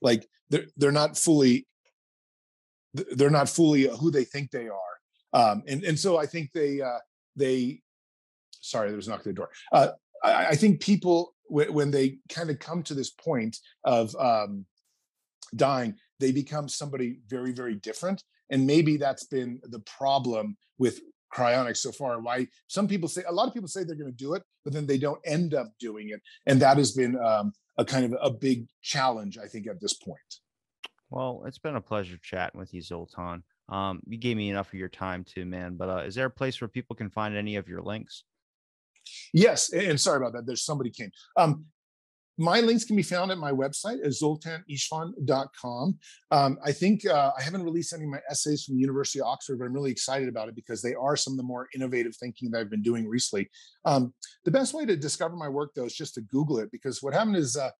[0.00, 1.66] Like they're they're not fully
[2.94, 4.91] they're not fully who they think they are.
[5.32, 6.98] Um, and and so I think they uh,
[7.36, 7.80] they
[8.60, 9.50] sorry there was a knock at the door.
[9.72, 9.88] Uh,
[10.22, 14.66] I, I think people w- when they kind of come to this point of um,
[15.56, 21.00] dying, they become somebody very very different, and maybe that's been the problem with
[21.32, 24.16] cryonics so far why some people say a lot of people say they're going to
[24.16, 27.52] do it but then they don't end up doing it and that has been um,
[27.78, 30.18] a kind of a big challenge i think at this point
[31.10, 34.74] well it's been a pleasure chatting with you zoltan um, you gave me enough of
[34.74, 37.56] your time too man but uh, is there a place where people can find any
[37.56, 38.24] of your links
[39.32, 40.46] Yes, and sorry about that.
[40.46, 41.10] There's somebody came.
[41.36, 41.64] Um,
[42.38, 45.98] my links can be found at my website at zoltanistvan.com.
[46.30, 49.26] Um, I think uh, I haven't released any of my essays from the University of
[49.26, 52.16] Oxford, but I'm really excited about it because they are some of the more innovative
[52.16, 53.50] thinking that I've been doing recently.
[53.84, 57.02] Um, the best way to discover my work, though, is just to Google it because
[57.02, 57.70] what happened is uh,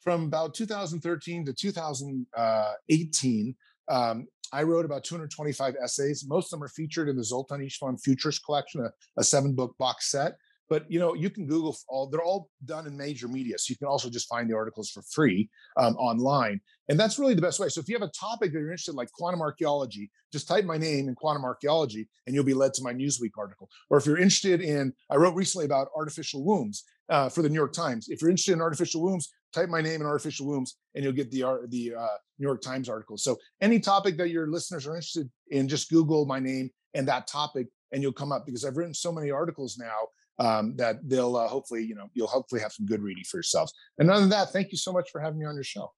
[0.00, 3.56] from about 2013 to 2018,
[3.88, 6.24] um, I wrote about 225 essays.
[6.26, 9.76] Most of them are featured in the Zoltan Istvan Futures Collection, a, a seven book
[9.78, 10.34] box set.
[10.70, 13.78] But you know you can google all they're all done in major media so you
[13.78, 16.60] can also just find the articles for free um, online.
[16.90, 17.70] And that's really the best way.
[17.70, 20.66] So if you have a topic that you're interested in like quantum archaeology just type
[20.66, 23.70] my name in quantum archaeology and you'll be led to my newsweek article.
[23.88, 27.54] Or if you're interested in i wrote recently about artificial wombs uh, for the new
[27.54, 28.10] york times.
[28.10, 31.30] If you're interested in artificial wombs type my name in artificial wombs and you'll get
[31.30, 35.28] the the uh, new york times article so any topic that your listeners are interested
[35.50, 38.94] in just google my name and that topic and you'll come up because i've written
[38.94, 42.86] so many articles now um, that they'll uh, hopefully, you know, you'll hopefully have some
[42.86, 43.72] good reading for yourselves.
[43.98, 45.92] And other than that, thank you so much for having me on your show.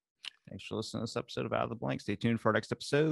[0.48, 2.00] Thanks for listening to this episode of Out of the Blank.
[2.00, 3.10] Stay tuned for our next episode.